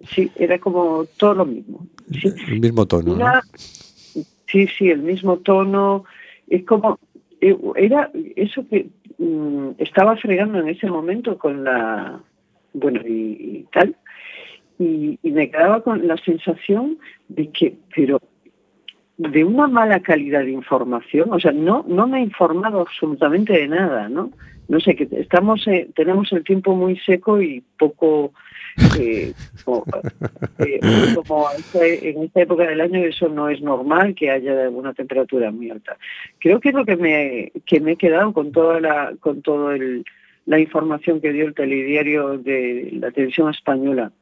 sí, 0.08 0.30
era 0.36 0.58
como 0.58 1.04
todo 1.16 1.34
lo 1.34 1.46
mismo. 1.46 1.86
El 2.48 2.60
mismo 2.60 2.86
tono. 2.86 3.16
Sí, 4.46 4.66
sí, 4.66 4.90
el 4.90 5.02
mismo 5.02 5.38
tono. 5.38 6.04
Es 6.48 6.64
como 6.64 6.98
eh, 7.40 7.56
era 7.76 8.10
eso 8.36 8.66
que 8.68 8.88
mm, 9.18 9.70
estaba 9.78 10.16
fregando 10.16 10.60
en 10.60 10.68
ese 10.68 10.88
momento 10.88 11.38
con 11.38 11.64
la 11.64 12.20
bueno 12.72 13.00
y, 13.06 13.66
tal 13.72 13.96
y, 14.78 15.18
y 15.22 15.30
me 15.30 15.50
quedaba 15.50 15.82
con 15.82 16.06
la 16.06 16.16
sensación 16.18 16.98
de 17.28 17.50
que 17.50 17.76
pero 17.94 18.20
de 19.16 19.44
una 19.44 19.68
mala 19.68 20.00
calidad 20.00 20.44
de 20.44 20.50
información, 20.50 21.32
o 21.32 21.38
sea, 21.38 21.52
no, 21.52 21.84
no 21.86 22.06
me 22.06 22.18
he 22.18 22.22
informado 22.22 22.80
absolutamente 22.80 23.52
de 23.52 23.68
nada, 23.68 24.08
¿no? 24.08 24.30
No 24.66 24.80
sé, 24.80 24.96
que 24.96 25.06
estamos, 25.12 25.66
eh, 25.68 25.88
tenemos 25.94 26.32
el 26.32 26.42
tiempo 26.42 26.74
muy 26.74 26.98
seco 26.98 27.40
y 27.40 27.62
poco, 27.78 28.32
eh, 28.98 29.32
eh, 30.58 30.84
como, 31.14 31.46
en 31.74 32.22
esta 32.22 32.42
época 32.42 32.66
del 32.66 32.80
año 32.80 33.04
eso 33.04 33.28
no 33.28 33.50
es 33.50 33.60
normal 33.60 34.14
que 34.14 34.30
haya 34.30 34.70
una 34.70 34.94
temperatura 34.94 35.50
muy 35.50 35.70
alta. 35.70 35.98
Creo 36.40 36.60
que 36.60 36.70
es 36.70 36.74
lo 36.74 36.84
que 36.84 36.96
me, 36.96 37.52
que 37.66 37.80
me 37.80 37.92
he 37.92 37.96
quedado 37.96 38.32
con 38.32 38.52
toda 38.52 38.80
la, 38.80 39.12
con 39.20 39.42
todo 39.42 39.70
la 40.46 40.58
información 40.58 41.20
que 41.20 41.32
dio 41.32 41.46
el 41.46 41.54
telediario 41.54 42.38
de 42.38 42.88
la 43.00 43.10
televisión 43.10 43.50
española 43.50 44.12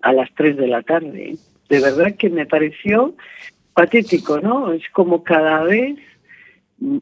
a 0.00 0.12
las 0.12 0.32
3 0.34 0.56
de 0.56 0.68
la 0.68 0.82
tarde. 0.82 1.34
De 1.68 1.80
verdad 1.80 2.14
que 2.16 2.30
me 2.30 2.46
pareció 2.46 3.14
patético, 3.80 4.40
¿no? 4.40 4.72
Es 4.72 4.82
como 4.90 5.24
cada 5.24 5.62
vez 5.62 5.96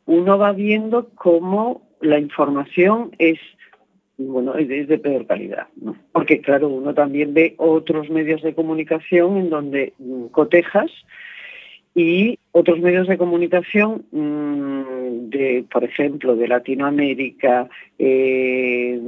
uno 0.07 0.39
va 0.39 0.53
viendo 0.53 1.09
cómo 1.17 1.83
la 2.01 2.21
información 2.21 3.11
es 3.19 3.41
bueno, 4.17 4.55
es 4.55 4.87
de 4.87 4.99
peor 4.99 5.27
calidad, 5.27 5.67
¿no? 5.81 5.97
Porque 6.13 6.41
claro, 6.41 6.69
uno 6.69 6.95
también 6.95 7.35
ve 7.35 7.55
otros 7.57 8.11
medios 8.11 8.43
de 8.43 8.55
comunicación 8.55 9.39
en 9.39 9.51
donde 9.51 9.93
mm, 9.99 10.27
cotejas 10.27 10.91
y 11.97 12.39
otros 12.53 12.79
medios 12.79 13.09
de 13.09 13.19
comunicación 13.19 14.05
mm, 14.13 15.31
de, 15.31 15.65
por 15.73 15.83
ejemplo, 15.83 16.37
de 16.37 16.47
Latinoamérica, 16.47 17.69
eh, 17.99 19.01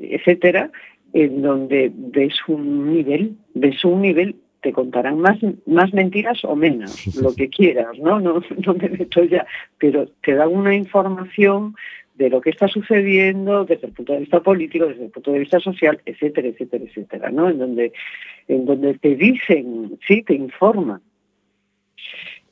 etcétera, 0.00 0.70
en 1.12 1.42
donde 1.42 1.90
ves 1.92 2.34
un 2.46 2.92
nivel, 2.92 3.34
ves 3.54 3.84
un 3.84 4.02
nivel, 4.02 4.36
te 4.66 4.72
contarán 4.72 5.20
más, 5.20 5.38
más 5.66 5.94
mentiras 5.94 6.44
o 6.44 6.56
menos, 6.56 6.90
lo 7.22 7.32
que 7.36 7.48
quieras, 7.48 7.96
¿no? 8.00 8.18
No, 8.18 8.42
no 8.66 8.74
me 8.74 8.88
meto 8.88 9.22
ya, 9.22 9.46
pero 9.78 10.08
te 10.24 10.34
dan 10.34 10.48
una 10.52 10.74
información 10.74 11.76
de 12.16 12.30
lo 12.30 12.40
que 12.40 12.50
está 12.50 12.66
sucediendo 12.66 13.64
desde 13.64 13.86
el 13.86 13.92
punto 13.92 14.12
de 14.14 14.20
vista 14.20 14.40
político, 14.40 14.86
desde 14.86 15.04
el 15.04 15.10
punto 15.12 15.30
de 15.30 15.38
vista 15.38 15.60
social, 15.60 16.00
etcétera, 16.04 16.48
etcétera, 16.48 16.84
etcétera, 16.84 17.30
¿no? 17.30 17.48
En 17.48 17.58
donde, 17.58 17.92
en 18.48 18.66
donde 18.66 18.94
te 18.98 19.14
dicen, 19.14 19.96
sí, 20.08 20.24
te 20.24 20.34
informan. 20.34 21.00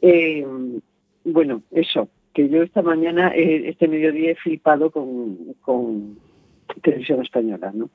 Eh, 0.00 0.46
bueno, 1.24 1.62
eso, 1.72 2.08
que 2.32 2.48
yo 2.48 2.62
esta 2.62 2.82
mañana, 2.82 3.32
eh, 3.34 3.70
este 3.70 3.88
mediodía 3.88 4.30
he 4.32 4.36
flipado 4.36 4.90
con, 4.92 5.36
con 5.62 6.16
televisión 6.80 7.22
española, 7.22 7.72
¿no? 7.74 7.90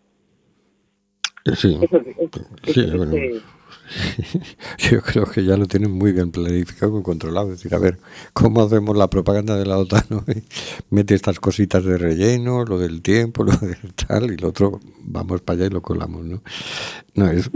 Sí, 1.56 1.78
Eso- 1.82 2.02
eso- 2.02 2.42
sí, 2.64 2.82
eso- 2.82 2.98
bueno. 2.98 3.16
este- 3.16 3.40
Yo 4.78 5.02
creo 5.02 5.26
que 5.26 5.44
ya 5.44 5.58
lo 5.58 5.66
tienen 5.66 5.92
muy 5.92 6.12
bien 6.12 6.32
planificado 6.32 7.00
y 7.00 7.04
controlado. 7.04 7.52
Es 7.52 7.60
decir, 7.60 7.74
a 7.76 7.80
ver, 7.80 8.00
¿cómo 8.34 8.62
hacemos 8.62 8.96
la 8.96 9.10
propaganda 9.10 9.56
de 9.58 9.66
la 9.66 9.78
OTAN? 9.78 10.04
Mete 10.90 11.16
estas 11.16 11.40
cositas 11.40 11.84
de 11.84 11.98
relleno, 11.98 12.66
lo 12.66 12.80
del 12.80 13.02
tiempo, 13.02 13.44
lo 13.46 13.54
del 13.54 13.94
tal, 13.96 14.32
y 14.32 14.38
lo 14.38 14.50
otro, 14.50 14.80
vamos 15.04 15.42
para 15.42 15.58
allá 15.58 15.68
y 15.68 15.70
lo 15.70 15.82
colamos, 15.82 16.26
¿no? 16.26 16.42
No, 17.16 17.30
es, 17.30 17.50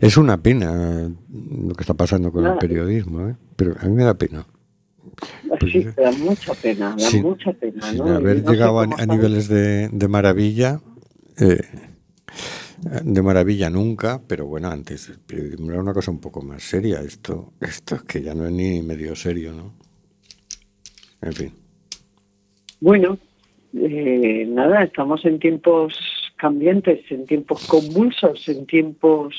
es 0.00 0.16
una 0.16 0.42
pena 0.42 1.10
lo 1.30 1.74
que 1.74 1.82
está 1.82 1.94
pasando 1.94 2.30
con 2.32 2.46
el 2.46 2.58
periodismo, 2.58 3.28
¿eh? 3.28 3.36
Pero 3.56 3.74
a 3.80 3.84
mí 3.86 3.92
me 3.92 4.04
da 4.04 4.14
pena. 4.14 4.46
Sí, 5.70 5.86
da 5.96 6.10
mucha 6.12 6.54
pena, 6.54 6.96
da 6.98 6.98
Sin- 6.98 7.22
mucha 7.22 7.52
pena, 7.52 7.90
sin 7.90 8.02
haber 8.02 8.42
no 8.42 8.50
llegado 8.50 8.80
a, 8.80 9.06
niveles 9.06 9.48
de, 9.48 9.88
de 9.88 10.08
maravilla, 10.08 10.80
eh, 11.38 11.60
de 12.82 13.22
maravilla 13.22 13.70
nunca, 13.70 14.20
pero 14.26 14.46
bueno, 14.46 14.68
antes 14.68 15.12
era 15.28 15.80
una 15.80 15.94
cosa 15.94 16.10
un 16.10 16.20
poco 16.20 16.42
más 16.42 16.62
seria. 16.62 17.00
Esto, 17.00 17.52
esto 17.60 17.94
es 17.96 18.02
que 18.02 18.22
ya 18.22 18.34
no 18.34 18.46
es 18.46 18.52
ni 18.52 18.82
medio 18.82 19.14
serio, 19.14 19.52
¿no? 19.52 19.72
En 21.22 21.32
fin. 21.32 21.52
Bueno, 22.80 23.18
eh, 23.74 24.44
nada, 24.48 24.82
estamos 24.82 25.24
en 25.24 25.38
tiempos 25.38 25.94
cambiantes, 26.36 27.00
en 27.10 27.26
tiempos 27.26 27.64
convulsos, 27.66 28.48
en 28.48 28.66
tiempos 28.66 29.36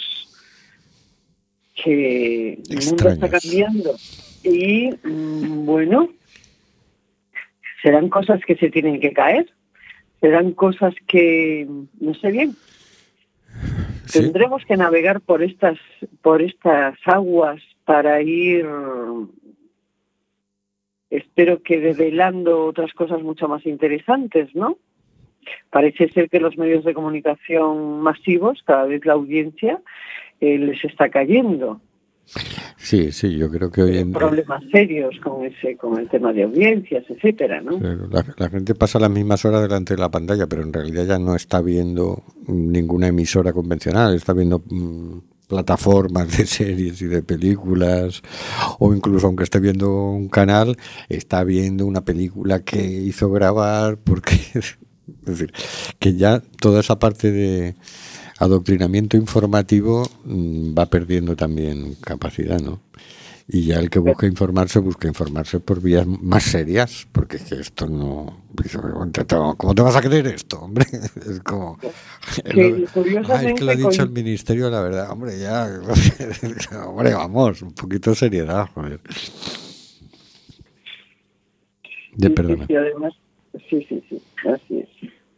que 1.75 2.53
el 2.53 2.85
mundo 2.85 3.09
está 3.09 3.29
cambiando. 3.29 3.95
Y 4.43 4.89
mm, 5.03 5.65
bueno, 5.65 6.07
serán 7.81 8.07
cosas 8.07 8.39
que 8.47 8.55
se 8.55 8.69
tienen 8.69 9.01
que 9.01 9.11
caer, 9.11 9.51
serán 10.21 10.53
cosas 10.53 10.93
que 11.07 11.67
no 11.99 12.13
sé 12.13 12.31
bien. 12.31 12.55
Tendremos 14.11 14.63
que 14.65 14.77
navegar 14.77 15.21
por 15.21 15.41
estas 15.41 15.77
por 16.21 16.41
estas 16.41 16.97
aguas 17.05 17.61
para 17.85 18.21
ir 18.21 18.65
espero 21.09 21.61
que 21.61 21.79
develando 21.79 22.65
otras 22.65 22.91
cosas 22.93 23.21
mucho 23.21 23.47
más 23.47 23.65
interesantes, 23.65 24.53
¿no? 24.55 24.77
Parece 25.69 26.09
ser 26.09 26.29
que 26.29 26.39
los 26.39 26.57
medios 26.57 26.83
de 26.83 26.93
comunicación 26.93 28.01
masivos, 28.01 28.63
cada 28.65 28.85
vez 28.85 29.05
la 29.05 29.13
audiencia 29.13 29.81
eh, 30.39 30.57
les 30.57 30.83
está 30.83 31.09
cayendo. 31.09 31.81
Sí, 32.77 33.11
sí, 33.11 33.37
yo 33.37 33.49
creo 33.49 33.71
que 33.71 33.83
hoy 33.83 33.97
en 33.97 34.11
día 34.11 34.19
Problemas 34.19 34.63
serios 34.71 35.15
con 35.23 35.45
ese 35.45 35.77
con 35.77 35.99
el 35.99 36.09
tema 36.09 36.33
de 36.33 36.43
audiencias, 36.43 37.03
etcétera, 37.09 37.61
¿no? 37.61 37.79
la, 38.09 38.25
la 38.37 38.49
gente 38.49 38.75
pasa 38.75 38.99
las 38.99 39.11
mismas 39.11 39.45
horas 39.45 39.61
delante 39.61 39.95
de 39.95 40.01
la 40.01 40.09
pantalla, 40.09 40.47
pero 40.47 40.63
en 40.63 40.73
realidad 40.73 41.05
ya 41.05 41.19
no 41.19 41.35
está 41.35 41.61
viendo 41.61 42.23
ninguna 42.47 43.07
emisora 43.07 43.53
convencional, 43.53 44.15
está 44.15 44.33
viendo 44.33 44.63
mm, 44.65 45.19
plataformas 45.47 46.37
de 46.37 46.45
series 46.47 47.01
y 47.01 47.05
de 47.05 47.21
películas, 47.21 48.21
o 48.79 48.93
incluso 48.93 49.27
aunque 49.27 49.43
esté 49.43 49.59
viendo 49.59 50.11
un 50.11 50.29
canal, 50.29 50.77
está 51.09 51.43
viendo 51.43 51.85
una 51.85 52.01
película 52.01 52.63
que 52.63 52.81
hizo 52.81 53.29
grabar, 53.29 53.97
porque 53.97 54.35
es 54.53 54.77
decir, 55.21 55.53
que 55.99 56.15
ya 56.15 56.41
toda 56.59 56.79
esa 56.79 56.97
parte 56.99 57.31
de 57.31 57.75
adoctrinamiento 58.43 59.17
informativo 59.17 60.03
mm, 60.25 60.77
va 60.77 60.85
perdiendo 60.87 61.35
también 61.35 61.95
capacidad, 61.95 62.59
¿no? 62.59 62.79
Y 63.47 63.65
ya 63.65 63.79
el 63.79 63.89
que 63.89 63.99
busca 63.99 64.25
informarse, 64.25 64.79
busca 64.79 65.05
informarse 65.07 65.59
por 65.59 65.81
vías 65.81 66.07
más 66.07 66.43
serias, 66.43 67.07
porque 67.11 67.37
es 67.37 67.43
que 67.43 67.55
esto 67.55 67.87
no... 67.87 68.41
¿Cómo 69.57 69.75
te 69.75 69.81
vas 69.81 69.95
a 69.97 70.01
creer 70.01 70.27
esto, 70.27 70.61
hombre? 70.61 70.85
Es 71.29 71.41
como... 71.41 71.77
Que, 71.77 72.85
Ah, 73.29 73.43
es 73.43 73.53
que 73.53 73.65
lo 73.65 73.71
ha 73.71 73.75
dicho 73.75 73.89
con- 73.89 73.99
el 74.07 74.09
ministerio, 74.11 74.69
la 74.69 74.81
verdad. 74.81 75.11
Hombre, 75.11 75.37
ya... 75.39 75.67
hombre, 76.87 77.13
vamos, 77.13 77.61
un 77.61 77.73
poquito 77.73 78.11
de 78.11 78.15
seriedad, 78.15 78.69
joder. 78.73 79.01
De 82.15 82.27
Sí, 82.27 82.33
perdona. 82.33 82.65
Sí, 82.65 82.67
sí, 82.67 82.75
además, 82.75 83.13
sí, 83.69 83.85
sí, 83.89 84.03
sí, 84.09 84.21
así 84.47 84.79
es. 84.79 84.89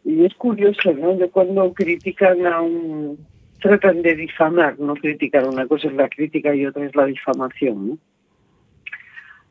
Y 0.06 0.24
es 0.24 0.36
curioso, 0.36 0.94
¿no? 0.94 1.16
De 1.18 1.30
cuando 1.30 1.74
critican 1.74 2.46
a 2.46 2.62
un... 2.62 3.18
Tratan 3.60 4.04
de 4.04 4.16
difamar, 4.16 4.80
no 4.80 4.94
criticar. 4.94 5.48
Una 5.48 5.66
cosa 5.66 5.88
es 5.88 5.96
la 5.96 6.08
crítica 6.08 6.54
y 6.54 6.66
otra 6.68 6.86
es 6.86 6.96
la 6.96 7.06
difamación, 7.06 7.90
¿no? 7.90 7.98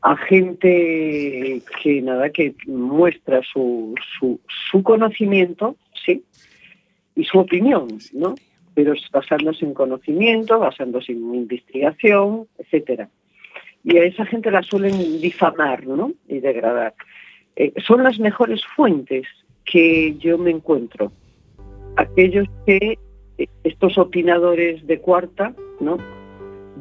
A 0.03 0.17
gente 0.17 1.61
que, 1.83 2.03
nada, 2.03 2.31
que 2.31 2.55
muestra 2.67 3.41
su, 3.43 3.95
su, 4.19 4.39
su 4.71 4.83
conocimiento, 4.83 5.77
sí, 6.05 6.23
y 7.17 7.25
su 7.25 7.39
opinión, 7.39 7.89
¿no? 8.13 8.35
Pero 8.75 8.93
basándose 9.11 9.65
en 9.65 9.75
conocimiento, 9.75 10.59
basándose 10.59 11.13
en 11.13 11.35
investigación, 11.35 12.47
etcétera. 12.59 13.09
Y 13.83 13.97
a 13.97 14.05
esa 14.05 14.27
gente 14.27 14.51
la 14.51 14.63
suelen 14.63 15.21
difamar, 15.21 15.87
¿no? 15.87 16.13
Y 16.29 16.39
degradar. 16.39 16.95
Eh, 17.57 17.73
son 17.85 18.05
las 18.05 18.21
mejores 18.21 18.65
fuentes 18.77 19.27
que 19.65 20.17
yo 20.19 20.39
me 20.39 20.51
encuentro. 20.51 21.13
Aquellos 21.97 22.47
que 22.67 22.99
eh, 23.39 23.47
estos 23.65 23.99
opinadores 23.99 24.87
de 24.87 25.01
cuarta, 25.01 25.55
¿no? 25.81 25.99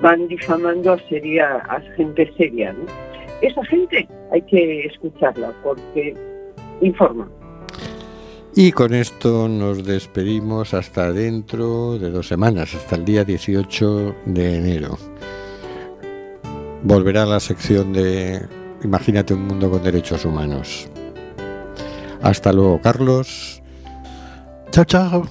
Van 0.01 0.27
difamando 0.27 0.93
a, 0.93 0.99
seria, 1.07 1.57
a 1.57 1.81
gente 1.95 2.31
seria. 2.38 2.75
Esa 3.41 3.63
gente 3.65 4.07
hay 4.31 4.41
que 4.43 4.86
escucharla 4.86 5.53
porque 5.63 6.15
informa. 6.81 7.29
Y 8.55 8.71
con 8.71 8.93
esto 8.93 9.47
nos 9.47 9.84
despedimos 9.84 10.73
hasta 10.73 11.11
dentro 11.11 11.97
de 11.97 12.11
dos 12.11 12.27
semanas, 12.27 12.75
hasta 12.75 12.95
el 12.95 13.05
día 13.05 13.23
18 13.23 14.15
de 14.25 14.57
enero. 14.57 14.97
Volverá 16.84 17.25
la 17.25 17.39
sección 17.39 17.93
de 17.93 18.41
Imagínate 18.84 19.34
un 19.34 19.47
mundo 19.47 19.71
con 19.71 19.81
derechos 19.81 20.25
humanos. 20.25 20.89
Hasta 22.24 22.53
luego, 22.53 22.82
Carlos. 22.82 23.61
Chao, 24.71 24.86
chao. 24.86 25.28